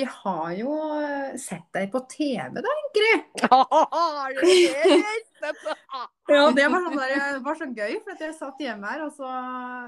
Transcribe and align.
Vi 0.00 0.06
har 0.08 0.52
jo 0.56 0.74
sett 1.36 1.66
deg 1.76 1.90
på 1.92 2.00
TV 2.08 2.62
da, 2.64 2.70
Ingrid. 2.82 3.26
Det? 5.40 5.50
Ja, 6.30 6.44
det 6.54 6.66
var, 6.70 6.84
sånn 6.84 6.94
der, 6.94 7.12
det 7.16 7.40
var 7.42 7.56
så 7.58 7.66
gøy, 7.66 7.94
for 8.04 8.12
at 8.14 8.20
jeg 8.22 8.34
satt 8.36 8.60
hjemme 8.62 8.86
her, 8.86 9.00
og 9.02 9.10
så 9.16 9.26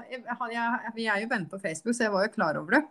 jeg, 0.09 0.23
jeg, 0.25 0.91
Vi 0.97 1.05
er 1.07 1.21
jo 1.21 1.29
venner 1.31 1.47
på 1.47 1.59
Facebook, 1.61 1.95
så 1.95 2.03
jeg 2.03 2.13
var 2.13 2.25
jo 2.25 2.31
klar 2.33 2.57
over 2.59 2.75
det. 2.75 2.81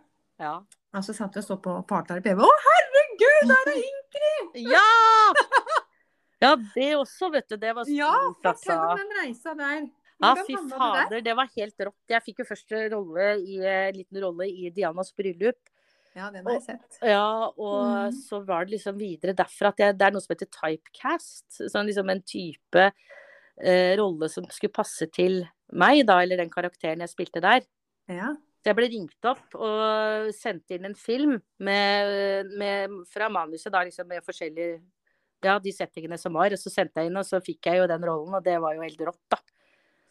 Ja. 0.41 0.53
Og 0.95 1.05
så 1.05 1.13
satt 1.13 1.35
vi 1.37 1.43
og 1.43 1.45
så 1.45 1.57
på 1.61 1.75
Partner 1.87 2.19
i 2.19 2.23
PV. 2.25 2.41
Å, 2.43 2.55
herregud, 2.65 3.51
der 3.51 3.71
er 3.75 3.77
Ingrid! 3.83 4.57
ja! 4.73 4.87
Ja, 6.43 6.55
det 6.73 6.89
også, 6.97 7.29
vet 7.35 7.51
du. 7.51 7.59
Det 7.61 7.75
var 7.77 7.87
stort, 7.87 7.99
Ja, 7.99 8.15
fortell 8.47 8.79
om 8.79 8.87
altså. 8.87 9.03
den 9.03 9.21
reisa 9.21 9.55
der. 9.59 9.85
Ja, 10.23 10.33
fy 10.39 10.57
fader, 10.71 11.21
det 11.27 11.37
var 11.37 11.51
helt 11.53 11.87
rått. 11.87 12.01
Jeg 12.15 12.25
fikk 12.25 12.41
jo 12.41 12.49
først 12.49 12.75
rolle 12.95 13.29
i, 13.43 13.61
liten 13.99 14.23
rolle 14.23 14.49
i 14.49 14.73
Dianas 14.73 15.13
bryllup. 15.15 15.61
Ja, 16.13 16.29
den 16.29 16.45
har 16.45 16.59
jeg 16.59 16.65
sett. 16.67 16.99
Ja, 17.01 17.49
og 17.49 17.81
mm. 17.89 18.17
så 18.27 18.39
var 18.45 18.65
det 18.67 18.75
liksom 18.75 18.97
videre 18.99 19.33
derfra 19.37 19.71
at 19.73 19.81
jeg, 19.81 19.97
det 19.97 20.05
er 20.05 20.13
noe 20.13 20.21
som 20.21 20.35
heter 20.35 20.49
typecast. 20.53 21.47
Sånn 21.73 21.89
liksom 21.89 22.11
en 22.13 22.21
type 22.21 22.85
eh, 22.85 23.93
rolle 23.97 24.29
som 24.29 24.45
skulle 24.53 24.75
passe 24.75 25.07
til 25.13 25.41
meg, 25.73 26.03
da, 26.05 26.19
eller 26.21 26.43
den 26.43 26.53
karakteren 26.53 27.01
jeg 27.01 27.13
spilte 27.13 27.41
der. 27.43 27.65
Ja. 28.11 28.35
Så 28.63 28.71
jeg 28.71 28.77
ble 28.77 28.87
ringt 28.93 29.27
opp 29.27 29.57
og 29.57 30.29
sendt 30.37 30.71
inn 30.71 30.85
en 30.87 30.95
film 30.95 31.33
med, 31.59 32.53
med, 32.61 32.93
fra 33.11 33.27
manuset, 33.33 33.73
da, 33.73 33.81
liksom 33.83 34.07
med 34.07 34.23
forskjellige 34.23 34.77
Ja, 35.43 35.57
de 35.59 35.73
settingene 35.75 36.15
som 36.15 36.37
var. 36.37 36.53
Og 36.55 36.61
så 36.61 36.71
sendte 36.71 37.01
jeg 37.01 37.09
inn, 37.09 37.19
og 37.19 37.27
så 37.27 37.41
fikk 37.43 37.67
jeg 37.67 37.81
jo 37.81 37.89
den 37.91 38.05
rollen, 38.07 38.37
og 38.37 38.45
det 38.45 38.55
var 38.63 38.77
jo 38.77 38.85
helt 38.85 39.01
rått, 39.09 39.19
da. 39.33 39.41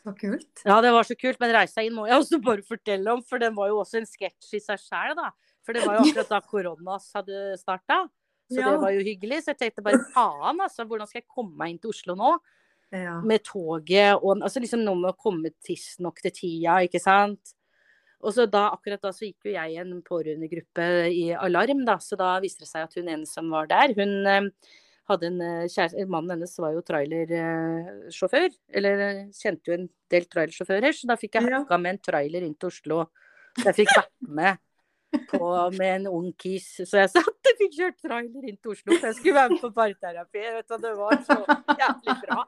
Så 0.03 0.13
kult. 0.19 0.65
Ja, 0.67 0.81
det 0.83 0.91
var 0.93 1.07
så 1.07 1.15
kult, 1.17 1.39
men 1.41 1.55
reisa 1.55 1.85
inn 1.87 1.95
må 1.95 2.05
jeg 2.11 2.19
også 2.19 2.43
bare 2.43 2.67
fortelle 2.67 3.15
om, 3.15 3.23
for 3.25 3.41
den 3.41 3.55
var 3.57 3.71
jo 3.71 3.79
også 3.81 4.03
en 4.03 4.11
sketsj 4.11 4.59
i 4.59 4.61
seg 4.61 4.83
sjæl, 4.83 5.15
da. 5.17 5.31
For 5.65 5.73
det 5.77 5.85
var 5.87 5.99
jo 6.01 6.05
akkurat 6.09 6.29
da 6.33 6.41
koronas 6.41 7.11
hadde 7.15 7.57
starta. 7.61 8.01
Så 8.51 8.59
Ja. 8.61 8.71
det 8.73 8.81
var 8.83 8.91
jo 8.93 9.01
hyggelig. 9.07 9.43
Så 9.45 9.55
jeg 9.55 9.59
tenkte 9.59 9.83
bare 9.87 10.03
faen, 10.13 10.59
altså. 10.61 10.85
Hvordan 10.87 11.07
skal 11.09 11.23
jeg 11.23 11.29
komme 11.29 11.57
meg 11.57 11.71
inn 11.71 11.79
til 11.79 11.91
Oslo 11.91 12.15
nå? 12.19 12.39
Ja. 12.93 13.21
Med 13.25 13.41
toget 13.43 14.19
og 14.21 14.43
altså 14.43 14.61
liksom 14.61 14.83
noe 14.85 14.95
med 15.01 15.15
å 15.15 15.17
komme 15.17 15.49
tidsnok 15.65 16.21
til 16.21 16.31
tida, 16.31 16.75
ikke 16.85 17.01
sant. 17.01 17.55
Og 18.23 18.35
så 18.35 18.45
da, 18.51 18.69
akkurat 18.71 19.01
da 19.03 19.09
så 19.11 19.25
gikk 19.25 19.47
jo 19.49 19.53
jeg 19.55 19.73
i 19.73 19.79
en 19.81 20.03
pårørendegruppe 20.03 20.85
i 21.11 21.33
Alarm, 21.35 21.85
da. 21.87 21.97
Så 21.99 22.17
da 22.17 22.39
viste 22.41 22.61
det 22.61 22.69
seg 22.69 22.85
at 22.85 22.95
hun 22.95 23.09
ene 23.09 23.27
som 23.27 23.49
var 23.51 23.67
der, 23.67 23.95
hun 23.97 24.27
eh, 24.27 24.51
hadde 25.09 25.27
en 25.27 25.41
eh, 25.41 25.65
kjæreste 25.73 26.07
Mannen 26.07 26.37
hennes 26.37 26.55
var 26.63 26.73
jo 26.77 26.83
trailersjåfør. 26.87 28.51
Eller 28.79 29.03
eh, 29.09 29.25
kjente 29.35 29.73
jo 29.73 29.79
en 29.79 29.89
del 30.13 30.29
trailersjåfører, 30.31 30.93
så 30.95 31.09
da 31.11 31.17
fikk 31.19 31.41
jeg 31.41 31.51
Ja. 31.51 31.65
med 31.79 31.95
en 31.95 31.99
trailer 31.99 32.43
inn 32.47 32.55
til 32.55 32.69
Oslo. 32.71 33.07
Så 33.59 33.65
jeg 33.73 33.75
fikk 33.87 33.97
vært 33.97 34.13
med 34.29 34.59
på, 35.31 35.71
med 35.77 35.91
en 35.97 36.07
ung 36.11 36.29
kis. 36.41 36.67
Så 36.89 36.99
jeg 37.03 37.11
satt 37.13 37.29
og 37.51 37.59
fikk 37.61 37.75
kjørt 37.77 37.99
trailer 38.05 38.47
inn 38.49 38.57
til 38.57 38.73
Oslo, 38.73 38.95
for 38.97 39.09
jeg 39.11 39.17
skulle 39.19 39.35
være 39.37 39.51
med 39.55 39.61
på 39.63 39.71
parterapi. 39.77 40.45
Vet 40.57 40.69
du, 40.73 40.77
det 40.85 40.93
var 40.99 41.19
så 41.27 41.37
jævlig 41.83 42.17
bra. 42.23 42.39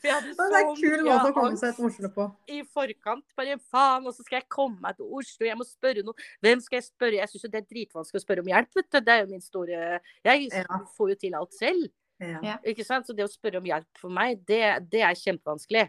For 0.00 0.08
jeg 0.08 0.16
hadde 0.16 0.34
Det 0.34 0.44
er 0.46 0.58
en 0.58 0.74
så 0.74 0.82
kul 0.82 1.04
mye 1.04 1.06
måte 1.10 1.30
å 1.30 1.36
komme 1.36 1.60
seg 1.60 1.76
til 1.78 1.88
Oslo 1.90 2.10
på. 2.16 2.26
i 2.56 2.60
forkant. 2.78 3.24
Bare 3.38 3.58
faen, 3.70 4.08
og 4.10 4.16
så 4.16 4.26
skal 4.26 4.40
jeg 4.40 4.48
komme 4.56 4.80
meg 4.82 4.98
til 4.98 5.14
Oslo, 5.20 5.46
jeg 5.46 5.58
må 5.60 5.66
spørre 5.68 6.04
noen. 6.06 6.26
Hvem 6.44 6.64
skal 6.66 6.80
jeg 6.80 6.88
spørre? 6.90 7.20
Jeg 7.20 7.32
syns 7.32 7.46
det 7.48 7.62
er 7.62 7.68
dritvanskelig 7.74 8.22
å 8.22 8.26
spørre 8.26 8.44
om 8.44 8.52
hjelp, 8.54 8.74
vet 8.80 8.90
du. 8.90 9.00
Det 9.06 9.14
er 9.16 9.22
jo 9.24 9.30
min 9.30 9.44
store 9.44 9.80
Jeg 10.26 10.66
får 10.96 11.14
jo 11.14 11.20
til 11.26 11.38
alt 11.40 11.56
selv, 11.58 11.88
Ja. 12.20 12.38
Ja. 12.44 12.58
ikke 12.68 12.84
sant. 12.84 13.06
Så 13.08 13.14
det 13.16 13.24
å 13.24 13.32
spørre 13.32 13.62
om 13.62 13.64
hjelp 13.70 13.88
for 14.02 14.12
meg, 14.12 14.42
det, 14.48 14.60
det 14.92 15.00
er 15.06 15.16
kjempevanskelig. 15.16 15.86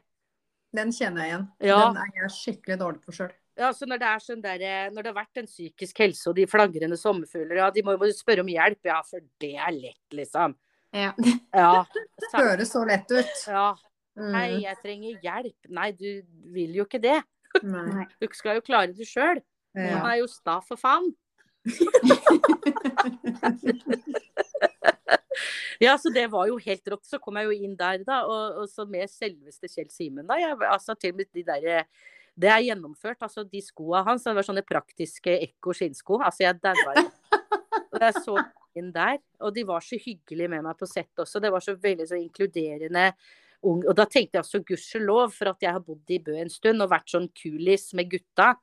Den 0.72 0.94
kjenner 0.96 1.26
jeg 1.26 1.32
igjen. 1.34 1.48
Ja. 1.68 1.80
Den 1.90 1.98
er 2.00 2.12
jeg 2.22 2.32
skikkelig 2.38 2.78
dårlig 2.80 3.02
på 3.04 3.12
sjøl. 3.18 3.34
Ja, 3.62 3.70
så 3.78 3.86
når 3.86 4.00
det 4.02 4.08
er 4.10 4.24
sånn 4.24 4.42
der, 4.42 4.64
Når 4.90 5.04
det 5.04 5.12
har 5.12 5.20
vært 5.20 5.44
en 5.44 5.50
psykisk 5.50 6.00
helse 6.02 6.32
og 6.32 6.38
de 6.40 6.48
flagrende 6.50 6.98
sommerfugler, 6.98 7.60
ja, 7.62 7.70
de 7.74 7.84
må 7.86 7.94
jo 8.00 8.10
spørre 8.16 8.42
om 8.42 8.50
hjelp, 8.50 8.90
ja, 8.90 8.98
for 9.06 9.22
det 9.42 9.54
er 9.54 9.76
lett, 9.76 10.18
liksom. 10.18 10.58
Ja. 10.92 11.14
Ja. 11.54 11.86
Det 12.22 12.32
høres 12.34 12.74
så 12.74 12.84
lett 12.88 13.12
ut. 13.12 13.48
ja. 13.48 13.70
Mm. 14.20 14.34
Hei, 14.36 14.48
jeg 14.66 14.76
trenger 14.82 15.22
hjelp. 15.24 15.70
Nei, 15.72 15.92
du 15.96 16.10
vil 16.52 16.76
jo 16.76 16.84
ikke 16.88 17.00
det. 17.04 17.22
Nei. 17.64 18.08
Du 18.20 18.28
skal 18.36 18.60
jo 18.60 18.66
klare 18.66 18.92
det 18.96 19.08
sjøl. 19.08 19.40
Ja. 19.78 20.02
er 20.04 20.18
jo 20.20 20.28
sta, 20.28 20.60
for 20.66 20.80
faen. 20.80 21.14
Ja, 25.82 25.96
så 25.98 26.12
det 26.14 26.28
var 26.30 26.46
jo 26.46 26.60
helt 26.62 26.90
rått. 26.94 27.08
Så 27.10 27.18
kom 27.18 27.40
jeg 27.40 27.48
jo 27.50 27.66
inn 27.66 27.74
der, 27.78 28.04
da, 28.06 28.20
og, 28.30 28.60
og 28.62 28.68
så 28.70 28.86
med 28.86 29.10
selveste 29.10 29.66
Kjell 29.72 29.88
Simen, 29.90 30.28
da. 30.30 30.38
Jeg, 30.38 30.60
altså 30.68 30.94
til 30.94 31.16
og 31.16 31.22
med 31.22 31.30
de 31.34 31.44
derre 31.48 31.80
Det 32.42 32.50
er 32.50 32.64
gjennomført. 32.66 33.20
Altså 33.22 33.44
de 33.48 33.62
skoa 33.64 34.02
hans, 34.08 34.26
det 34.26 34.34
var 34.38 34.48
sånne 34.48 34.66
praktiske 34.66 35.36
Ekko 35.48 35.76
skinnsko. 35.78 36.22
Altså 36.26 36.48
jeg 36.48 36.62
daua 36.64 36.96
jo. 36.98 37.06
Jeg 38.02 38.24
så 38.24 38.38
inn 38.80 38.90
der. 38.96 39.20
Og 39.44 39.54
de 39.54 39.66
var 39.68 39.84
så 39.86 40.00
hyggelige 40.00 40.50
med 40.50 40.66
meg 40.66 40.80
på 40.80 40.88
sett 40.90 41.22
også. 41.22 41.42
Det 41.44 41.52
var 41.54 41.64
så 41.64 41.76
veldig 41.78 42.08
så 42.10 42.18
inkluderende. 42.18 43.12
Ung. 43.68 43.84
Og 43.86 43.94
da 43.94 44.08
tenkte 44.10 44.40
jeg 44.40 44.42
altså 44.42 44.64
gudskjelov 44.66 45.36
for 45.36 45.52
at 45.52 45.62
jeg 45.62 45.76
har 45.76 45.84
bodd 45.86 46.10
i 46.10 46.18
Bø 46.24 46.34
en 46.42 46.50
stund 46.50 46.82
og 46.82 46.90
vært 46.90 47.14
sånn 47.14 47.30
kulis 47.38 47.92
med 47.98 48.10
gutta 48.10 48.56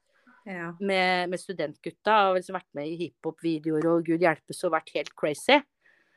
Ja. 0.48 0.72
med, 0.80 1.28
med 1.28 1.38
studentgutta 1.38 2.30
og 2.30 2.38
liksom 2.38 2.56
vært 2.56 2.70
med 2.74 2.88
i 2.88 2.96
hiphop-videoer 3.02 3.84
og 3.90 4.06
gud 4.06 4.22
hjelpes 4.24 4.64
og 4.64 4.72
vært 4.72 4.94
helt 4.96 5.12
crazy. 5.14 5.60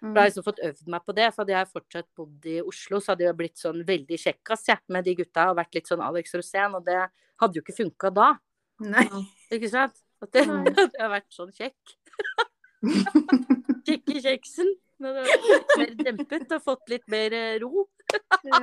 Mm. 0.01 0.13
Da 0.13 0.21
har 0.21 0.25
jeg 0.25 0.31
liksom 0.31 0.45
fått 0.47 0.61
øvd 0.65 0.87
meg 0.89 1.03
på 1.05 1.15
det. 1.17 1.27
For 1.29 1.43
hadde 1.43 1.53
jeg 1.53 1.71
fortsatt 1.75 2.07
bodd 2.17 2.47
i 2.49 2.57
Oslo, 2.63 3.01
så 3.01 3.11
hadde 3.13 3.27
jeg 3.27 3.37
blitt 3.37 3.61
sånn 3.61 3.83
veldig 3.85 4.17
kjekkas 4.23 4.65
jeg, 4.71 4.81
med 4.89 5.05
de 5.05 5.17
gutta 5.19 5.49
og 5.51 5.59
vært 5.59 5.77
litt 5.77 5.91
sånn 5.91 6.01
Alex 6.01 6.33
Rosén, 6.39 6.77
og 6.79 6.87
det 6.87 6.97
hadde 7.41 7.59
jo 7.59 7.65
ikke 7.65 7.77
funka 7.77 8.11
da. 8.13 8.29
Nei. 8.81 9.07
Ikke 9.53 9.69
sant? 9.71 9.97
At 10.21 10.31
det, 10.35 10.45
Nei. 10.49 10.69
at 10.69 10.97
vært 11.15 11.33
sånn 11.33 11.51
kjekk. 11.55 11.97
Kjekk 13.85 14.11
i 14.13 14.21
kjeksen. 14.21 14.69
Når 15.01 15.15
det 15.17 15.21
var 15.25 15.45
litt 15.49 15.71
mer 15.79 15.93
dempet 16.05 16.51
og 16.53 16.63
fått 16.65 16.91
litt 16.93 17.07
mer 17.09 17.33
eh, 17.33 17.55
ro. 17.61 17.87
Ja, 18.45 18.59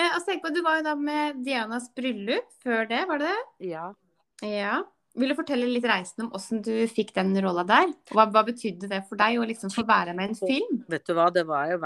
Jeg, 0.00 0.08
så 0.16 0.24
tenk 0.26 0.42
på, 0.42 0.50
Du 0.54 0.60
var 0.66 0.80
jo 0.80 0.86
da 0.86 0.94
med 0.98 1.42
Dianas 1.46 1.88
bryllup 1.94 2.48
før 2.64 2.88
det, 2.90 3.04
var 3.10 3.22
det 3.22 3.30
det? 3.30 3.70
Ja. 3.70 3.86
Ja. 4.46 4.80
Vil 5.18 5.32
du 5.32 5.36
fortelle 5.38 5.66
litt 5.70 5.86
reisen 5.86 6.26
om 6.26 6.34
åssen 6.38 6.62
du 6.64 6.72
fikk 6.90 7.12
den 7.16 7.34
rolla 7.42 7.64
der? 7.66 7.90
Hva, 8.14 8.26
hva 8.30 8.44
betydde 8.46 8.90
det 8.90 9.02
for 9.08 9.18
deg 9.20 9.38
å 9.40 9.46
liksom 9.46 9.72
få 9.74 9.86
være 9.86 10.14
med 10.16 10.30
i 10.30 10.34
en 10.34 10.38
film? 10.38 10.82
Vet 10.90 11.06
du 11.06 11.14
hva, 11.18 11.30
det 11.34 11.46
var 11.48 11.70
jo, 11.72 11.80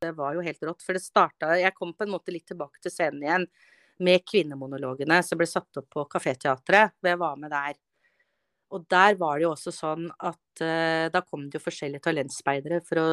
det 0.00 0.12
var 0.12 0.36
jo 0.36 0.44
helt 0.44 0.62
rått. 0.62 0.84
For 0.84 0.96
det 0.96 1.04
starta 1.04 1.56
Jeg 1.58 1.74
kom 1.76 1.92
på 1.94 2.06
en 2.06 2.14
måte 2.14 2.34
litt 2.34 2.46
tilbake 2.48 2.80
til 2.82 2.94
scenen 2.94 3.24
igjen 3.24 3.46
med 4.04 4.22
kvinnemonologene 4.28 5.18
som 5.26 5.40
ble 5.40 5.48
satt 5.50 5.80
opp 5.80 5.88
på 5.90 6.06
Kaféteatret, 6.12 6.94
hvor 6.98 7.10
jeg 7.10 7.18
var 7.18 7.38
med 7.40 7.50
der. 7.50 7.78
Og 8.70 8.84
der 8.92 9.16
var 9.18 9.38
det 9.38 9.46
jo 9.46 9.54
også 9.54 9.72
sånn 9.74 10.06
at 10.12 10.62
uh, 10.62 11.08
da 11.10 11.22
kom 11.24 11.48
det 11.48 11.58
jo 11.58 11.64
forskjellige 11.64 12.04
talentspeidere 12.04 12.82
for 12.84 13.00
å 13.00 13.08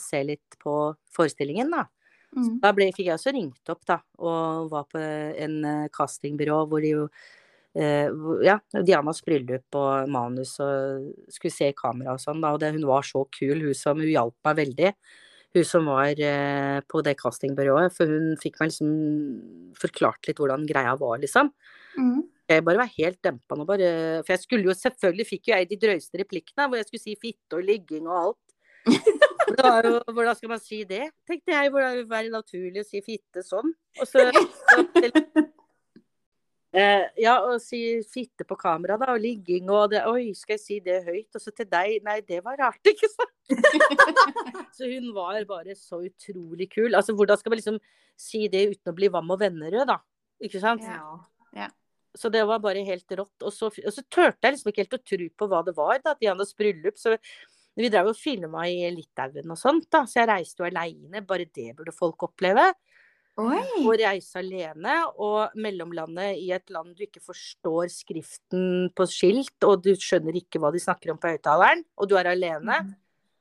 se 0.00 0.22
litt 0.24 0.56
på 0.62 0.76
forestillingen, 1.12 1.74
da. 1.74 1.84
Mm. 2.30 2.60
Da 2.62 2.70
ble, 2.72 2.86
fikk 2.94 3.08
jeg 3.08 3.18
også 3.18 3.34
ringt 3.34 3.72
opp, 3.74 3.82
da, 3.90 3.98
og 4.22 4.70
var 4.70 4.86
på 4.88 5.02
en 5.02 5.56
uh, 5.66 5.88
castingbyrå 5.92 6.60
hvor 6.70 6.86
de 6.86 6.94
jo 6.94 7.08
uh, 7.10 8.36
ja, 8.46 8.60
Dianas 8.86 9.20
bryllup 9.26 9.76
og 9.82 10.08
manus 10.14 10.54
og 10.62 11.10
skulle 11.28 11.56
se 11.58 11.72
kamera 11.76 12.14
og 12.14 12.22
sånn, 12.22 12.40
da. 12.40 12.54
Og 12.54 12.62
det, 12.62 12.70
hun 12.78 12.86
var 12.88 13.04
så 13.04 13.26
kul, 13.34 13.66
hun 13.66 13.76
som 13.76 14.00
Hun 14.00 14.14
hjalp 14.14 14.38
meg 14.46 14.62
veldig. 14.62 14.94
Hun 15.56 15.66
som 15.66 15.88
var 15.90 16.20
eh, 16.22 16.78
på 16.86 17.00
det 17.02 17.16
castingbyrået, 17.18 17.94
for 17.94 18.10
hun 18.10 18.36
fikk 18.38 18.60
meg 18.60 18.70
liksom 18.70 18.92
forklart 19.78 20.28
litt 20.28 20.38
hvordan 20.38 20.66
greia 20.68 20.92
var, 21.00 21.18
liksom. 21.22 21.50
Mm. 21.98 22.20
Jeg 22.50 22.64
bare 22.66 22.82
var 22.82 22.92
helt 22.96 23.18
dempa 23.22 23.56
nå, 23.58 23.64
bare 23.66 23.88
For 24.24 24.34
jeg 24.34 24.42
skulle 24.42 24.66
jo 24.66 24.74
selvfølgelig 24.74 25.26
fikk 25.26 25.50
jo 25.50 25.56
jeg 25.56 25.68
de 25.70 25.78
drøyeste 25.84 26.22
replikkene, 26.22 26.66
hvor 26.66 26.78
jeg 26.78 26.86
skulle 26.88 27.02
si 27.02 27.16
fitte 27.18 27.58
og 27.58 27.66
ligging 27.66 28.08
og 28.10 28.20
alt. 28.24 28.46
Jo, 29.50 29.98
hvordan 30.14 30.36
skal 30.38 30.52
man 30.52 30.60
si 30.62 30.84
det? 30.86 31.08
Tenkte 31.26 31.52
jeg, 31.52 31.70
hvordan 31.74 31.90
det 31.90 32.04
vil 32.04 32.10
være 32.12 32.30
naturlig 32.32 32.84
å 32.84 32.86
si 32.86 33.00
fitte 33.02 33.42
sånn? 33.44 33.72
Og 33.98 34.06
så 34.06 34.22
eh, 36.76 37.06
Ja, 37.20 37.38
å 37.46 37.56
si 37.62 38.00
fitte 38.10 38.46
på 38.48 38.58
kamera, 38.60 38.98
da, 39.00 39.12
og 39.14 39.22
ligging 39.22 39.70
og 39.72 39.90
det 39.94 40.04
Oi, 40.10 40.30
skal 40.38 40.56
jeg 40.56 40.62
si 40.62 40.78
det 40.84 41.00
høyt? 41.06 41.28
Og 41.34 41.42
så 41.42 41.54
til 41.54 41.68
deg 41.70 42.04
Nei, 42.06 42.20
det 42.26 42.42
var 42.46 42.58
rart, 42.60 42.80
ikke 42.92 43.10
sant? 43.10 43.36
så 44.76 44.86
hun 44.86 45.10
var 45.16 45.40
bare 45.48 45.74
så 45.74 45.98
utrolig 46.06 46.70
kul. 46.70 46.94
Altså, 46.94 47.16
hvordan 47.18 47.40
skal 47.40 47.50
man 47.50 47.60
liksom 47.60 47.80
si 48.20 48.46
det 48.52 48.68
uten 48.76 48.92
å 48.92 48.96
bli 48.96 49.10
Vam 49.10 49.32
og 49.34 49.40
Vennerød, 49.42 49.88
da? 49.90 49.98
Ikke 50.40 50.62
sant? 50.62 50.86
Ja. 50.86 51.18
Ja. 51.56 51.70
Så 52.14 52.30
det 52.32 52.42
var 52.46 52.62
bare 52.62 52.82
helt 52.86 53.12
rått. 53.18 53.36
Og 53.42 53.52
så, 53.54 53.70
og 53.70 53.94
så 53.94 54.04
turte 54.06 54.46
jeg 54.46 54.56
liksom 54.56 54.70
ikke 54.70 54.84
helt 54.84 54.98
å 54.98 55.02
tro 55.12 55.28
på 55.38 55.48
hva 55.50 55.62
det 55.66 55.74
var, 55.76 55.98
da, 56.04 56.14
Dianas 56.18 56.54
bryllup. 56.58 56.98
Så 56.98 57.16
vi 57.78 57.90
drev 57.90 58.10
og 58.10 58.18
filma 58.18 58.66
i 58.68 58.88
Litauen 58.94 59.52
og 59.52 59.58
sånt, 59.58 59.86
da. 59.92 60.04
Så 60.10 60.20
jeg 60.20 60.30
reiste 60.30 60.62
jo 60.62 60.68
aleine. 60.68 61.22
Bare 61.26 61.46
det 61.46 61.70
burde 61.78 61.94
folk 61.94 62.26
oppleve. 62.26 62.70
Oi. 63.40 63.84
Å 63.88 63.94
reise 63.98 64.38
alene 64.40 64.94
og 65.18 65.54
mellomlandet 65.56 66.38
i 66.40 66.50
et 66.52 66.70
land 66.70 66.94
du 66.98 67.04
ikke 67.06 67.22
forstår 67.24 67.88
skriften 67.92 68.90
på 68.96 69.06
skilt, 69.08 69.56
og 69.64 69.82
du 69.84 69.92
skjønner 69.96 70.36
ikke 70.40 70.60
hva 70.62 70.70
de 70.74 70.82
snakker 70.82 71.12
om 71.14 71.18
på 71.22 71.30
høyttaleren, 71.32 71.84
og 71.96 72.08
du 72.10 72.16
er 72.20 72.30
alene, 72.34 72.80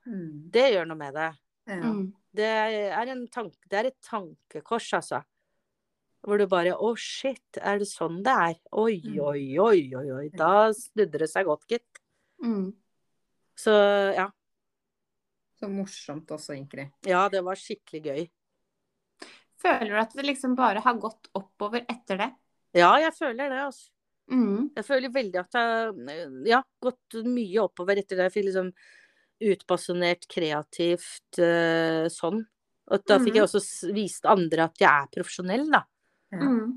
Mm. 0.07 0.49
det 0.51 0.71
gjør 0.73 0.87
noe 0.87 0.97
med 0.97 1.13
det. 1.13 1.29
Ja. 1.67 1.75
Mm. 1.83 2.13
Det 2.33 2.45
er, 2.45 3.07
en 3.11 3.27
tanke, 3.27 3.57
det 3.69 3.77
er 3.79 3.85
et 3.89 4.01
tankekors, 4.01 4.93
altså. 4.93 5.23
Hvor 6.25 6.37
du 6.37 6.45
bare 6.47 6.73
Å, 6.75 6.95
shit, 6.97 7.57
er 7.61 7.79
det 7.79 7.87
sånn 7.87 8.21
det 8.23 8.33
er? 8.33 8.55
Oi, 8.73 9.01
Mm. 9.01 9.19
oi, 9.19 9.57
oi, 9.59 9.95
oi, 9.95 10.11
oi. 10.11 10.29
Da 10.29 10.69
snudde 10.73 11.17
det 11.19 11.29
seg 11.29 11.45
godt, 11.45 11.65
gitt. 11.67 11.99
Mm. 12.43 12.73
Så 13.57 13.71
ja. 14.15 14.29
Så 15.59 15.67
morsomt 15.67 16.27
også, 16.31 16.55
Ingrid. 16.55 16.91
Ja, 17.05 17.27
det 17.29 17.43
var 17.43 17.55
skikkelig 17.55 18.03
gøy. 18.03 18.29
Føler 19.59 19.91
du 19.91 19.99
at 19.99 20.13
det 20.15 20.25
liksom 20.27 20.55
bare 20.57 20.83
har 20.83 20.99
gått 21.01 21.29
oppover 21.35 21.83
etter 21.89 22.21
det? 22.21 22.29
Ja, 22.77 22.93
jeg 23.01 23.11
føler 23.17 23.49
det, 23.49 23.63
altså. 23.65 23.89
Mm. 24.29 24.69
Jeg 24.77 24.85
føler 24.85 25.09
veldig 25.09 25.39
at 25.41 25.55
jeg 25.57 26.17
ja, 26.51 26.59
gått 26.83 27.17
mye 27.25 27.63
oppover 27.63 27.97
etter 27.97 28.19
det. 28.19 28.27
Jeg 28.27 28.35
fikk 28.35 28.47
liksom 28.51 28.71
utbasunert 29.49 30.27
kreativt 30.29 31.39
uh, 31.41 32.05
sånn. 32.13 32.43
Og 32.89 33.05
da 33.09 33.19
fikk 33.21 33.37
jeg 33.37 33.45
også 33.45 33.91
vist 33.93 34.25
andre 34.29 34.65
at 34.69 34.81
jeg 34.81 34.89
er 34.89 35.09
profesjonell, 35.13 35.67
da. 35.69 35.83
Ja. 36.33 36.39
Mm. 36.41 36.71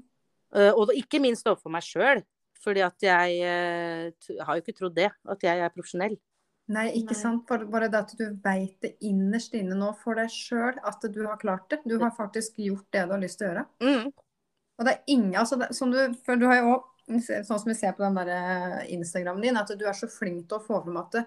Eh, 0.52 0.68
og 0.76 0.90
ikke 0.92 1.22
minst 1.24 1.46
overfor 1.48 1.72
meg 1.72 1.86
sjøl. 1.86 2.20
Fordi 2.62 2.82
at 2.84 3.02
jeg 3.02 3.38
uh, 3.42 4.34
har 4.44 4.58
jo 4.58 4.62
ikke 4.62 4.76
trodd 4.76 4.94
det, 4.94 5.08
at 5.08 5.46
jeg 5.48 5.64
er 5.64 5.72
profesjonell. 5.72 6.18
Nei, 6.72 6.86
ikke 7.00 7.16
Nei. 7.16 7.20
sant. 7.20 7.42
Bare, 7.48 7.66
bare 7.68 7.88
det 7.90 7.98
at 7.98 8.12
du 8.18 8.24
veit 8.44 8.76
det 8.84 8.94
innerst 9.04 9.54
inne 9.58 9.76
nå 9.78 9.90
for 9.98 10.18
deg 10.18 10.30
sjøl, 10.30 10.78
at 10.78 11.02
du 11.02 11.20
har 11.26 11.40
klart 11.40 11.68
det. 11.72 11.80
Du 11.88 11.98
har 12.00 12.14
faktisk 12.14 12.60
gjort 12.62 12.86
det 12.94 13.06
du 13.08 13.16
har 13.16 13.22
lyst 13.22 13.40
til 13.40 13.48
å 13.48 13.50
gjøre. 13.50 13.66
Mm. 13.82 14.12
Og 14.78 14.86
det 14.86 14.94
er 14.94 15.14
ingen 15.14 15.36
altså 15.38 15.58
det, 15.60 15.72
som 15.76 15.92
du, 15.92 15.98
for 16.26 16.40
du 16.40 16.46
har 16.48 16.60
jo 16.60 16.72
også, 16.72 17.42
sånn 17.44 17.60
som 17.60 17.70
vi 17.72 17.76
ser 17.76 17.96
på 17.96 18.04
den 18.04 18.16
der 18.20 18.30
eh, 18.32 18.92
Instagramen 18.94 19.42
din, 19.44 19.58
at 19.58 19.72
du 19.78 19.84
er 19.84 19.96
så 19.98 20.08
flink 20.10 20.46
til 20.48 20.60
å 20.60 20.64
få 20.64 20.78
fram 20.84 21.00
at, 21.02 21.18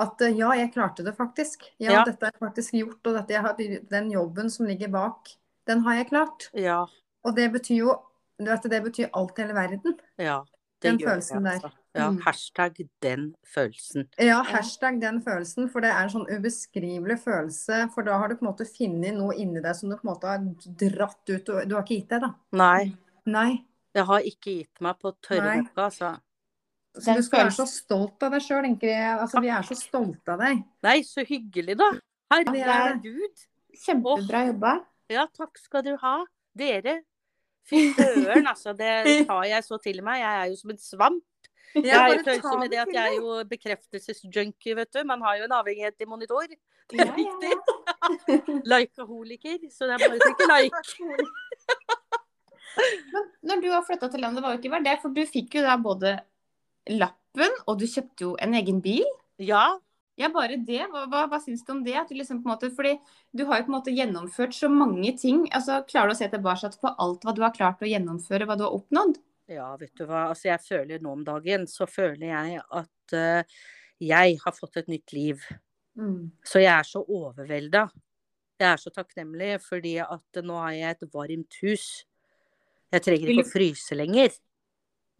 at 0.00 0.24
eh, 0.24 0.38
ja, 0.38 0.52
jeg 0.56 0.72
klarte 0.76 1.04
det 1.06 1.16
faktisk. 1.18 1.66
Ja, 1.82 1.98
Ja. 1.98 2.04
dette 2.08 2.30
er 2.30 2.38
faktisk 2.40 2.78
gjort, 2.78 3.02
og 3.10 3.18
dette 3.18 3.42
har, 3.42 3.58
den 3.90 4.10
jobben 4.14 4.48
som 4.54 4.70
ligger 4.70 4.92
bak, 4.94 5.34
den 5.68 5.82
har 5.84 5.98
jeg 5.98 6.08
klart. 6.14 6.48
Ja. 6.56 6.84
Og 7.26 7.36
det 7.36 7.50
betyr 7.52 7.82
jo 7.82 7.98
du 8.40 8.48
vet, 8.48 8.70
det 8.72 8.80
betyr 8.80 9.10
alt 9.12 9.38
i 9.38 9.42
hele 9.42 9.54
verden. 9.54 9.98
Ja. 10.16 10.40
Det 10.80 10.88
Den 10.88 10.98
gjør 10.98 11.10
følelsen 11.10 11.44
det, 11.44 11.58
der. 11.60 11.74
Ja, 11.94 12.10
Mm. 12.10 12.20
hashtag 12.22 12.76
den 13.02 13.34
følelsen. 13.44 14.04
Ja, 14.18 14.42
hashtag 14.46 15.00
den 15.00 15.20
følelsen, 15.22 15.68
for 15.72 15.80
det 15.80 15.90
er 15.90 16.04
en 16.04 16.08
sånn 16.12 16.28
ubeskrivelig 16.30 17.16
følelse. 17.24 17.90
For 17.92 18.02
da 18.06 18.16
har 18.18 18.28
du 18.28 18.36
på 18.36 18.46
en 18.46 18.52
måte 18.52 18.66
funnet 18.68 19.16
noe 19.16 19.34
inni 19.34 19.60
deg 19.60 19.74
som 19.74 19.90
du 19.90 19.96
på 19.96 20.04
en 20.06 20.12
måte 20.14 20.28
har 20.30 20.38
dratt 20.38 21.28
ut. 21.28 21.48
og 21.48 21.68
Du 21.68 21.74
har 21.74 21.82
ikke 21.82 21.98
gitt 21.98 22.08
deg, 22.08 22.20
da. 22.20 22.34
Nei, 22.52 22.92
Nei. 23.26 23.64
jeg 23.94 24.04
har 24.06 24.20
ikke 24.20 24.54
gitt 24.60 24.80
meg 24.80 25.00
på 25.00 25.12
tørre 25.20 25.56
Nei. 25.56 25.68
altså. 25.76 26.20
Så 26.94 27.14
du 27.16 27.22
skal 27.22 27.44
være 27.44 27.54
så 27.54 27.66
stolt 27.66 28.22
av 28.22 28.32
deg 28.32 28.40
sjøl, 28.42 28.64
Altså, 29.20 29.40
vi 29.40 29.48
er 29.48 29.62
så 29.62 29.74
stolte 29.74 30.28
av 30.32 30.38
deg. 30.38 30.62
Nei, 30.82 31.00
så 31.02 31.24
hyggelig, 31.26 31.76
da. 31.76 31.90
er. 32.30 32.44
Herregud. 32.44 33.46
Kjempebra 33.74 34.46
jobba. 34.46 34.84
Ja, 35.10 35.26
takk 35.26 35.58
skal 35.58 35.82
du 35.82 35.96
ha. 35.96 36.24
Dere. 36.56 37.02
Fy 37.66 37.92
søren, 37.94 38.46
altså. 38.46 38.76
Det 38.76 39.26
tar 39.28 39.42
jeg 39.44 39.62
så 39.64 39.78
til 39.82 40.02
meg. 40.02 40.20
Jeg 40.20 40.42
er 40.42 40.50
jo 40.50 40.56
som 40.56 40.70
en 40.70 40.78
svamp. 40.78 41.24
Jeg 41.74 41.94
er 41.94 42.22
følsom 42.26 42.58
med 42.62 42.72
det 42.72 42.80
at 42.82 42.90
jeg 42.94 43.12
er 43.12 43.16
jo 43.20 43.36
bekreftelsesjunkie, 43.50 44.74
vet 44.78 44.90
du. 44.94 45.02
Man 45.06 45.22
har 45.22 45.38
jo 45.38 45.46
en 45.46 45.56
avhengighet 45.60 46.02
i 46.02 46.08
monitor. 46.08 46.48
Det 46.90 47.04
er 47.04 47.12
viktig. 47.14 47.52
Likeaholiker. 48.72 49.60
Så 49.70 49.86
det 49.86 49.94
er 49.96 50.02
bare 50.02 50.18
å 50.18 50.24
trykke 50.24 50.48
like. 50.54 50.80
Men 53.12 53.52
når 53.52 53.62
du 53.62 53.68
har 53.74 53.86
flytta 53.86 54.10
til 54.10 54.24
landet, 54.24 54.42
var 54.42 54.54
jo 54.54 54.62
ikke 54.62 54.72
verdt 54.72 54.88
det, 54.88 54.96
for 55.02 55.14
du 55.14 55.22
fikk 55.28 55.60
jo 55.60 55.64
da 55.66 55.76
både 55.80 56.16
lappen, 56.90 57.54
og 57.68 57.78
du 57.78 57.86
kjøpte 57.86 58.26
jo 58.26 58.34
en 58.42 58.58
egen 58.58 58.82
bil. 58.82 59.06
Ja. 59.38 59.78
Ja, 60.20 60.28
bare 60.32 60.58
det. 60.58 60.82
Hva, 60.90 61.06
hva, 61.08 61.24
hva 61.30 61.38
syns 61.40 61.62
du 61.64 61.72
om 61.72 61.84
det? 61.86 61.94
At 61.96 62.10
du 62.10 62.18
liksom 62.18 62.42
på 62.42 62.48
en 62.48 62.52
måte, 62.52 62.68
fordi 62.74 62.96
du 63.32 63.46
har 63.48 63.60
jo 63.60 63.68
på 63.68 63.72
en 63.72 63.78
måte 63.78 63.94
gjennomført 63.94 64.56
så 64.56 64.68
mange 64.72 65.14
ting. 65.16 65.46
altså 65.54 65.80
Klarer 65.88 66.10
du 66.10 66.16
å 66.16 66.18
se 66.18 66.28
tilbake 66.32 66.72
på 66.82 66.94
alt 67.06 67.24
hva 67.24 67.34
du 67.36 67.42
har 67.46 67.54
klart 67.56 67.80
å 67.84 67.88
gjennomføre, 67.88 68.48
hva 68.48 68.58
du 68.58 68.66
har 68.66 68.76
oppnådd? 68.76 69.20
Ja, 69.50 69.72
vet 69.80 69.96
du 69.98 70.04
hva. 70.06 70.28
Altså, 70.30 70.48
jeg 70.52 70.62
føler 70.62 71.02
nå 71.02 71.14
om 71.16 71.24
dagen, 71.26 71.66
så 71.70 71.88
føler 71.90 72.28
jeg 72.28 72.60
at 72.62 73.16
uh, 73.16 73.64
jeg 74.00 74.38
har 74.44 74.54
fått 74.54 74.78
et 74.80 74.92
nytt 74.92 75.14
liv. 75.16 75.42
Mm. 75.98 76.30
Så 76.46 76.62
jeg 76.62 76.70
er 76.72 76.86
så 76.86 77.02
overvelda. 77.02 77.88
Jeg 78.60 78.68
er 78.68 78.78
så 78.80 78.92
takknemlig 78.94 79.56
fordi 79.64 79.96
at 80.04 80.40
nå 80.44 80.60
har 80.60 80.76
jeg 80.76 80.96
et 80.96 81.10
varmt 81.14 81.58
hus. 81.64 81.88
Jeg 82.90 83.04
trenger 83.06 83.26
ikke 83.26 83.40
ikke 83.40 83.48
å 83.48 83.52
fryse 83.54 83.98
lenger. 83.98 84.38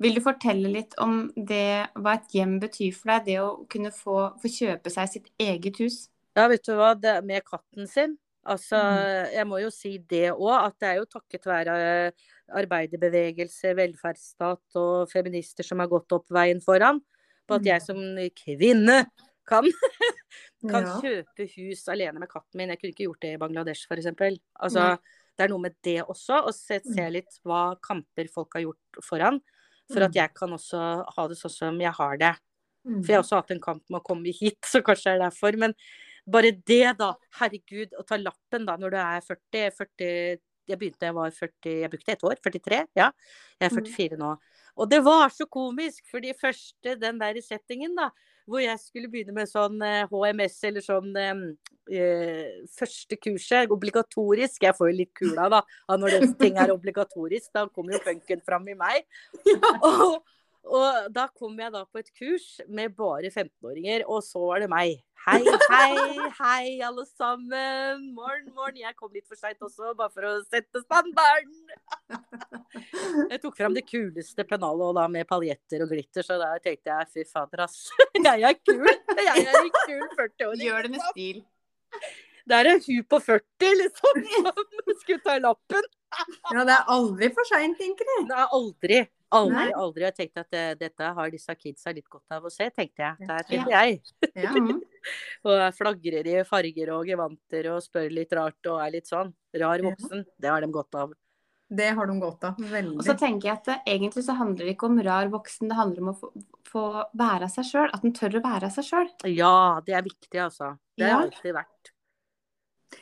Vil 0.01 0.17
du 0.17 0.23
fortelle 0.25 0.71
litt 0.73 0.95
om 1.03 1.27
det, 1.37 1.91
hva 2.01 2.17
et 2.17 2.33
hjem 2.33 2.57
betyr 2.63 2.95
for 2.97 3.13
deg? 3.13 3.27
Det 3.27 3.39
å 3.43 3.51
kunne 3.71 3.93
få, 3.93 4.31
få 4.41 4.53
kjøpe 4.53 4.93
seg 4.93 5.11
sitt 5.13 5.29
eget 5.41 5.83
hus? 5.83 6.07
Ja, 6.39 6.47
vet 6.49 6.65
du 6.65 6.73
hva, 6.79 6.95
det, 6.97 7.19
med 7.27 7.45
katten 7.45 7.89
sin. 7.91 8.17
Altså, 8.47 8.77
Mm. 8.81 9.33
jeg 9.35 9.47
må 9.47 9.61
jo 9.61 9.71
si 9.71 9.99
det 9.99 10.31
òg, 10.33 10.67
at 10.67 10.79
det 10.81 10.89
er 10.89 10.97
jo 10.97 11.05
takket 11.05 11.45
være 11.45 12.13
arbeiderbevegelse, 12.57 13.75
velferdsstat 13.77 14.77
og 14.81 15.11
feminister 15.11 15.63
som 15.67 15.79
har 15.83 15.89
gått 15.93 16.13
opp 16.17 16.27
veien 16.33 16.61
foran, 16.65 17.01
på 17.49 17.55
at 17.59 17.63
Mm. 17.63 17.67
jeg 17.67 17.83
som 17.83 17.97
kvinne 18.35 19.07
kan, 19.47 19.65
kan 20.69 20.85
Ja. 20.87 21.01
kjøpe 21.01 21.47
hus 21.57 21.89
alene 21.89 22.19
med 22.19 22.29
katten 22.29 22.55
min. 22.57 22.69
Jeg 22.71 22.79
kunne 22.81 22.93
ikke 22.95 23.07
gjort 23.09 23.21
det 23.21 23.35
i 23.35 23.37
Bangladesh, 23.37 23.87
f.eks. 23.91 24.07
Altså, 24.61 24.99
det 25.37 25.45
er 25.45 25.49
noe 25.49 25.59
med 25.61 25.75
det 25.83 26.03
også, 26.07 26.47
å 26.47 26.53
se, 26.55 26.81
se 26.81 27.01
Mm. 27.03 27.13
litt 27.13 27.41
hva 27.45 27.77
kamper 27.81 28.29
folk 28.31 28.53
har 28.55 28.63
gjort 28.63 29.03
foran. 29.05 29.41
For 29.93 30.01
at 30.03 30.11
Mm. 30.13 30.15
jeg 30.15 30.35
kan 30.35 30.51
også 30.51 31.05
ha 31.17 31.27
det 31.29 31.37
sånn 31.37 31.51
som 31.51 31.79
jeg 31.81 31.93
har 31.93 32.17
det. 32.17 32.37
Mm. 32.87 33.03
For 33.05 33.09
jeg 33.13 33.17
har 33.17 33.23
også 33.23 33.37
hatt 33.43 33.51
en 33.51 33.61
kamp 33.61 33.83
med 33.91 34.01
å 34.01 34.05
komme 34.05 34.33
hit, 34.33 34.61
så 34.65 34.81
kanskje 34.83 35.05
det 35.05 35.21
er 35.21 35.29
derfor. 35.31 35.57
Men 35.59 35.75
bare 36.27 36.53
det, 36.67 36.97
da. 36.99 37.15
Herregud, 37.41 37.95
å 37.99 38.05
ta 38.07 38.17
lappen 38.21 38.67
da 38.67 38.77
når 38.77 38.91
du 38.91 38.97
er 39.03 39.21
40, 39.27 39.71
40 39.77 40.39
Jeg 40.71 40.79
begynte 40.79 41.07
jeg 41.09 41.15
var 41.17 41.31
40 41.35 41.81
Jeg 41.83 41.91
brukte 41.91 42.13
ett 42.13 42.25
år. 42.25 42.37
43. 42.45 42.87
Ja. 42.95 43.11
Jeg 43.61 43.71
er 43.71 43.75
Mm. 43.75 43.85
44 43.87 44.17
nå. 44.19 44.37
Og 44.77 44.89
det 44.89 45.01
var 45.05 45.29
så 45.35 45.47
komisk, 45.51 46.05
for 46.09 46.21
de 46.21 46.33
første 46.33 46.95
den 47.01 47.19
der 47.19 47.35
settingen, 47.43 47.95
da, 47.97 48.11
hvor 48.47 48.61
jeg 48.63 48.79
skulle 48.79 49.11
begynne 49.11 49.35
med 49.35 49.49
sånn 49.51 49.83
eh, 49.83 50.07
HMS 50.09 50.63
eller 50.65 50.81
sånn 50.81 51.11
eh, 51.17 51.43
eh, 51.91 52.67
Første 52.79 53.17
kurset, 53.21 53.71
obligatorisk. 53.71 54.63
Jeg 54.63 54.77
får 54.79 54.91
jo 54.93 54.97
litt 54.97 55.13
kula, 55.15 55.49
da, 55.51 55.63
av 55.89 55.99
når 56.01 56.21
den 56.21 56.35
ting 56.39 56.57
er 56.57 56.71
obligatorisk. 56.77 57.51
Da 57.53 57.67
kommer 57.69 57.99
jo 57.99 58.03
punken 58.07 58.41
fram 58.47 58.69
i 58.69 58.75
meg. 58.79 59.05
Og, 59.83 60.23
og 60.69 61.13
da 61.15 61.27
kom 61.33 61.57
jeg 61.59 61.73
da 61.73 61.85
på 61.89 62.01
et 62.03 62.11
kurs 62.17 62.49
med 62.69 62.93
bare 62.99 63.31
15-åringer, 63.31 64.05
og 64.07 64.21
så 64.25 64.43
var 64.45 64.61
det 64.65 64.69
meg. 64.73 64.99
Hei, 65.21 65.41
hei, 65.69 66.29
hei, 66.39 66.67
alle 66.85 67.05
sammen. 67.09 68.07
Morgen, 68.17 68.47
morgen. 68.57 68.79
Jeg 68.81 68.97
kom 68.97 69.13
litt 69.13 69.27
for 69.29 69.37
seint 69.37 69.61
også, 69.61 69.93
bare 69.99 70.13
for 70.15 70.25
å 70.25 70.33
sette 70.49 70.81
standarden. 70.81 71.75
Jeg 73.29 73.41
tok 73.43 73.59
fram 73.59 73.77
det 73.77 73.85
kuleste 73.89 74.47
pennalet, 74.49 74.87
og 74.89 74.97
da 74.97 75.05
med 75.13 75.29
paljetter 75.29 75.85
og 75.85 75.93
glitter, 75.93 76.25
så 76.25 76.39
da 76.41 76.55
tenkte 76.65 76.93
jeg 76.93 77.13
fy 77.13 77.27
fader, 77.29 77.67
ass. 77.67 77.83
Jeg 78.31 78.49
er 78.49 78.57
kul. 78.65 78.89
Jeg 79.21 79.45
er 79.45 79.61
en 79.61 79.71
kul 79.77 80.09
40-åring. 80.17 80.65
Gjør 80.65 80.89
det 80.89 80.93
med 80.97 81.07
stil. 81.13 81.45
Det 82.49 82.57
er 82.57 82.69
en 82.71 82.83
hun 82.83 83.05
på 83.13 83.21
40, 83.23 83.73
liksom, 83.85 84.21
som 84.35 84.97
skulle 85.03 85.23
ta 85.25 85.37
lappen. 85.41 85.89
ja, 86.51 86.65
det 86.65 86.75
er 86.75 86.93
aldri 86.97 87.29
for 87.37 87.49
seint, 87.49 87.81
Ingrid. 87.85 88.31
er 88.33 88.57
aldri. 88.57 89.03
Aldri, 89.33 89.55
Nei. 89.55 89.73
aldri. 89.79 90.03
har 90.05 90.11
tenkt 90.13 90.37
at 90.43 90.53
eh, 90.59 90.75
dette 90.75 91.01
har 91.15 91.31
disse 91.31 91.55
kidsa 91.55 91.93
litt 91.95 92.09
godt 92.11 92.25
av 92.35 92.43
å 92.45 92.51
se, 92.51 92.69
tenkte 92.71 92.99
jeg. 92.99 93.17
Der 93.29 93.37
Ja. 93.37 93.43
tenkte 93.47 93.71
jeg. 93.71 94.01
Ja. 94.35 94.51
Mhm. 94.53 94.81
Og 95.47 95.53
jeg 95.57 95.75
flagrer 95.79 96.27
i 96.27 96.45
farger 96.45 96.91
og 96.97 97.07
gevanter 97.07 97.69
og 97.75 97.83
spør 97.83 98.11
litt 98.13 98.33
rart 98.33 98.67
og 98.67 98.81
er 98.85 98.91
litt 98.91 99.07
sånn. 99.07 99.33
Rar 99.55 99.79
Ja. 99.79 99.91
voksen. 99.91 100.25
Det 100.39 100.51
har 100.51 100.61
de 100.61 100.67
godt 100.75 100.95
av. 100.95 101.13
Det 101.73 101.95
har 101.95 102.07
de 102.11 102.19
godt 102.21 102.43
av. 102.45 102.57
Veldig. 102.59 102.97
Og 102.99 103.05
så 103.07 103.15
tenker 103.17 103.47
jeg 103.47 103.53
at 103.53 103.65
det, 103.65 103.77
egentlig 103.87 104.25
så 104.27 104.35
handler 104.37 104.67
det 104.67 104.77
ikke 104.77 104.89
om 104.91 104.99
rar 105.01 105.29
voksen, 105.31 105.69
det 105.71 105.77
handler 105.79 106.01
om 106.03 106.09
å 106.11 106.19
få, 106.19 106.31
få 106.67 106.83
være 107.15 107.47
seg 107.49 107.65
sjøl. 107.71 107.91
At 107.95 108.03
en 108.05 108.13
tør 108.13 108.41
å 108.41 108.43
være 108.43 108.71
seg 108.75 108.85
sjøl. 108.91 109.09
Ja, 109.31 109.81
det 109.87 109.95
er 109.95 110.03
viktig, 110.03 110.35
altså. 110.43 110.77
Det 110.99 111.07
har 111.09 111.21
Ja. 111.23 111.31
alltid 111.31 111.55
vært. 111.55 111.93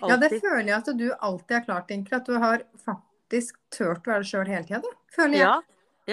Ja, 0.07 0.17
det 0.21 0.31
føler 0.43 0.67
jeg 0.67 0.77
at 0.77 0.97
du 0.99 1.11
alltid 1.17 1.51
har 1.57 1.65
klart, 1.65 1.91
Ingrid. 1.91 2.13
At 2.13 2.27
du 2.27 2.39
har 2.39 2.59
faktisk 2.85 3.55
turt 3.71 4.05
å 4.05 4.13
være 4.13 4.23
deg 4.23 4.29
sjøl 4.29 4.47
hele 4.47 4.65
tida. 4.69 4.93
Føler 5.17 5.33
jeg. 5.33 5.41
Ja, 5.41 5.61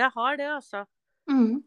jeg 0.01 0.11
har 0.15 0.37
det, 0.37 0.49
altså. 0.51 0.83
Mm. 1.29 1.63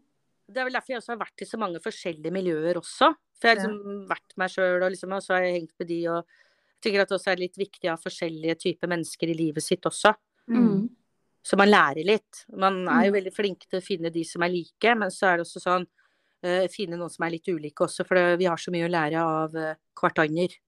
Det 0.48 0.60
er 0.60 0.64
vel 0.68 0.76
derfor 0.78 0.94
jeg 0.94 1.00
også 1.02 1.12
har 1.14 1.22
vært 1.22 1.42
i 1.44 1.48
så 1.48 1.58
mange 1.60 1.80
forskjellige 1.84 2.32
miljøer 2.32 2.78
også. 2.80 3.10
For 3.38 3.48
jeg 3.48 3.58
har 3.58 3.68
liksom 3.68 4.06
vært 4.10 4.36
meg 4.40 4.52
sjøl, 4.52 4.82
og, 4.82 4.90
liksom, 4.94 5.12
og 5.14 5.22
så 5.22 5.34
har 5.36 5.44
jeg 5.46 5.56
hengt 5.60 5.74
med 5.78 5.88
de. 5.90 5.98
Og 6.08 6.16
jeg 6.18 6.80
tenker 6.86 7.02
at 7.02 7.10
det 7.10 7.18
også 7.18 7.32
er 7.32 7.42
litt 7.42 7.58
viktig 7.60 7.88
å 7.88 7.92
ha 7.94 8.00
forskjellige 8.00 8.56
typer 8.64 8.90
mennesker 8.90 9.30
i 9.30 9.36
livet 9.38 9.62
sitt 9.64 9.86
også. 9.88 10.14
Mm. 10.48 10.64
Mm. 10.64 10.88
Så 11.48 11.56
man 11.60 11.70
lærer 11.70 12.04
litt. 12.04 12.44
Man 12.56 12.80
er 12.88 13.06
jo 13.06 13.12
Mm. 13.12 13.18
veldig 13.18 13.34
flink 13.34 13.66
til 13.68 13.78
å 13.80 13.84
finne 13.84 14.10
de 14.12 14.24
som 14.24 14.42
er 14.42 14.52
like, 14.52 14.94
men 14.94 15.10
så 15.10 15.28
er 15.28 15.36
det 15.38 15.46
også 15.46 15.60
sånn 15.62 15.86
uh, 16.44 16.66
finne 16.68 16.96
noen 16.98 17.10
som 17.10 17.24
er 17.24 17.30
litt 17.36 17.48
ulike 17.48 17.84
også, 17.86 18.06
for 18.06 18.14
det, 18.14 18.38
vi 18.38 18.46
har 18.46 18.56
så 18.56 18.70
mye 18.74 18.88
å 18.88 18.92
lære 18.92 19.22
av 19.22 19.54
uh, 19.54 19.74
hverandre. 19.98 20.58